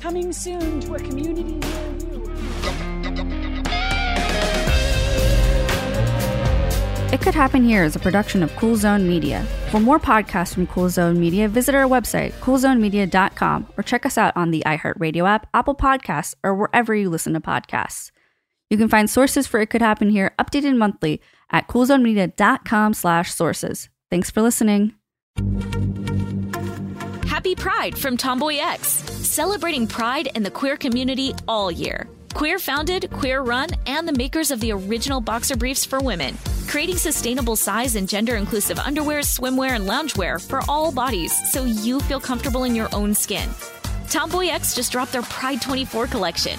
Coming 0.00 0.32
soon 0.32 0.80
to 0.80 0.94
a 0.94 0.98
community 0.98 1.42
near 1.42 1.98
you. 1.98 2.24
It 7.12 7.20
Could 7.20 7.34
Happen 7.34 7.64
Here 7.64 7.84
is 7.84 7.94
a 7.94 8.00
production 8.00 8.42
of 8.42 8.54
Cool 8.56 8.76
Zone 8.76 9.08
Media. 9.08 9.44
For 9.70 9.78
more 9.78 10.00
podcasts 10.00 10.52
from 10.52 10.66
Cool 10.66 10.88
Zone 10.88 11.20
Media, 11.20 11.48
visit 11.48 11.74
our 11.74 11.88
website, 11.88 12.32
coolzonemedia.com, 12.40 13.68
or 13.76 13.82
check 13.84 14.04
us 14.04 14.18
out 14.18 14.36
on 14.36 14.50
the 14.50 14.62
iHeartRadio 14.66 15.28
app, 15.28 15.46
Apple 15.54 15.76
Podcasts, 15.76 16.34
or 16.42 16.54
wherever 16.54 16.92
you 16.92 17.08
listen 17.08 17.32
to 17.34 17.40
podcasts. 17.40 18.10
You 18.74 18.78
can 18.78 18.88
find 18.88 19.08
sources 19.08 19.46
for 19.46 19.60
It 19.60 19.70
Could 19.70 19.82
Happen 19.82 20.10
Here 20.10 20.34
updated 20.36 20.76
monthly 20.76 21.20
at 21.48 21.68
coolzonemedia.com 21.68 22.94
slash 22.94 23.32
sources. 23.32 23.88
Thanks 24.10 24.32
for 24.32 24.42
listening. 24.42 24.94
Happy 27.28 27.54
Pride 27.54 27.96
from 27.96 28.16
Tomboy 28.16 28.56
X, 28.56 28.88
celebrating 28.88 29.86
pride 29.86 30.28
in 30.34 30.42
the 30.42 30.50
queer 30.50 30.76
community 30.76 31.32
all 31.46 31.70
year. 31.70 32.08
Queer 32.34 32.58
founded, 32.58 33.12
queer 33.12 33.42
run, 33.42 33.68
and 33.86 34.08
the 34.08 34.12
makers 34.12 34.50
of 34.50 34.58
the 34.58 34.72
original 34.72 35.20
boxer 35.20 35.54
briefs 35.54 35.84
for 35.84 36.00
women, 36.00 36.36
creating 36.66 36.96
sustainable 36.96 37.54
size 37.54 37.94
and 37.94 38.08
gender 38.08 38.34
inclusive 38.34 38.80
underwear, 38.80 39.20
swimwear, 39.20 39.76
and 39.76 39.88
loungewear 39.88 40.44
for 40.44 40.62
all 40.68 40.90
bodies 40.90 41.32
so 41.52 41.64
you 41.64 42.00
feel 42.00 42.18
comfortable 42.18 42.64
in 42.64 42.74
your 42.74 42.92
own 42.92 43.14
skin. 43.14 43.48
Tomboy 44.10 44.48
X 44.48 44.74
just 44.74 44.90
dropped 44.90 45.12
their 45.12 45.22
Pride 45.22 45.62
24 45.62 46.08
collection 46.08 46.58